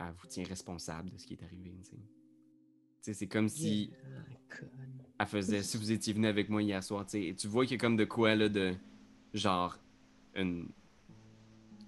[0.00, 1.96] Elle vous tient responsable de ce qui est arrivé, tu sais.
[1.96, 2.04] Tu
[3.00, 3.92] sais, c'est comme si...
[5.18, 7.64] Elle faisait, si vous étiez venu avec moi hier soir, tu sais, et tu vois
[7.64, 8.74] qu'il y a comme de quoi, là, de...
[9.34, 9.76] Genre,
[10.34, 10.68] une,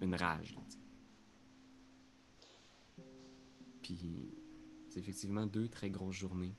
[0.00, 0.54] une rage.
[0.54, 0.78] Là, tu sais.
[3.82, 4.34] Puis,
[4.88, 6.54] c'est effectivement deux très grosses journées.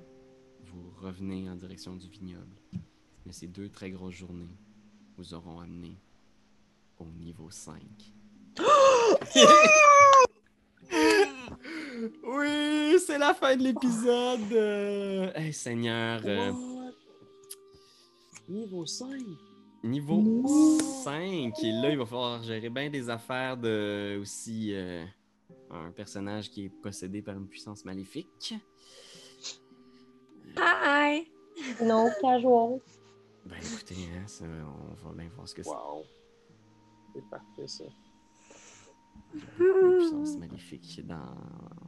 [0.66, 2.56] Vous revenez en direction du vignoble.
[3.26, 4.58] Mais ces deux très grosses journées
[5.18, 5.98] vous auront amené
[6.98, 7.82] au niveau 5.
[12.24, 14.52] oui, c'est la fin de l'épisode.
[14.52, 16.22] Euh, Hey Seigneur.
[16.26, 16.91] euh, What?
[18.49, 19.10] Niveau 5.
[19.84, 25.04] Niveau 5, et là, il va falloir gérer bien des affaires de aussi euh,
[25.72, 28.54] un personnage qui est possédé par une puissance maléfique.
[30.58, 31.28] Hi!
[31.84, 32.80] Non, casual.
[33.45, 35.70] Ben écoutez, hein, ça, on va bien voir ce que c'est.
[35.70, 36.04] Wow.
[37.16, 37.84] C'est parfait, ça.
[39.34, 41.36] Une puissance maléfique dans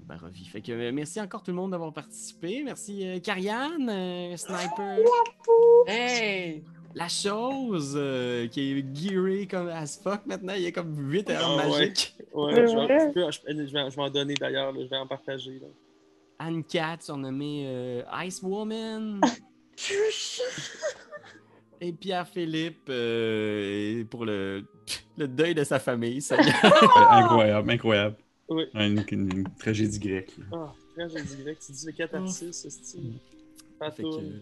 [0.08, 0.46] Barovie.
[0.46, 2.62] Fait que euh, merci encore tout le monde d'avoir participé.
[2.64, 5.00] Merci euh, Karianne, euh, Sniper.
[5.88, 6.64] Hey!
[6.96, 11.58] La chose euh, qui est gearé comme as fuck maintenant, il est comme 8 heures
[11.58, 11.70] ouais.
[11.80, 12.16] magiques.
[12.34, 14.98] Ouais, je vais, je, peux- je- je vais, je vais en donner d'ailleurs, je vais
[14.98, 15.60] en partager.
[15.60, 15.68] Là.
[16.40, 19.20] Anne Cat, surnommée euh, Ice Woman.
[21.82, 24.64] Et Pierre-Philippe euh, pour le,
[25.18, 26.22] le deuil de sa famille.
[26.22, 26.66] Ça est.
[26.96, 28.16] incroyable, incroyable.
[28.50, 28.66] Oui.
[28.74, 30.34] Une, une- une tragédie grecque.
[30.52, 33.14] Ah, tragédie grecque, tu dis le catharsis, ce style.
[33.80, 34.42] Pas Fait que,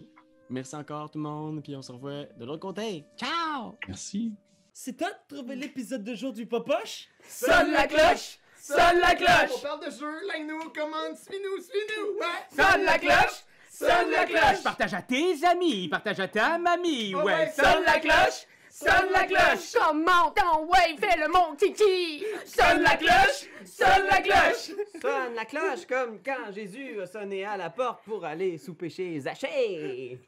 [0.50, 3.04] merci encore tout le monde, puis on se revoit de l'autre côté.
[3.16, 3.76] Ciao!
[3.88, 4.32] Merci.
[4.72, 7.08] C'est toi de trouver l'épisode de jour du Popoche?
[7.28, 8.38] Sonne la cloche!
[8.58, 9.50] Sonne la cloche!
[9.56, 12.48] On parle de jeu, like-nous, commande, suis-nous, suis-nous, ouais!
[12.56, 13.44] Sonne la cloche!
[13.70, 14.62] Sonne la cloche!
[14.62, 17.50] Partage à tes amis, partage à ta mamie, ouais!
[17.54, 18.46] sonne la cloche!
[18.74, 19.74] Sonne la cloche!
[19.74, 22.24] Comment ton ouais, fais le mon kiki!
[22.46, 23.46] Sonne la cloche!
[23.66, 24.70] Sonne la cloche!
[25.00, 29.20] Sonne la cloche comme quand Jésus a sonné à la porte pour aller sous péché
[29.20, 30.18] Zachée.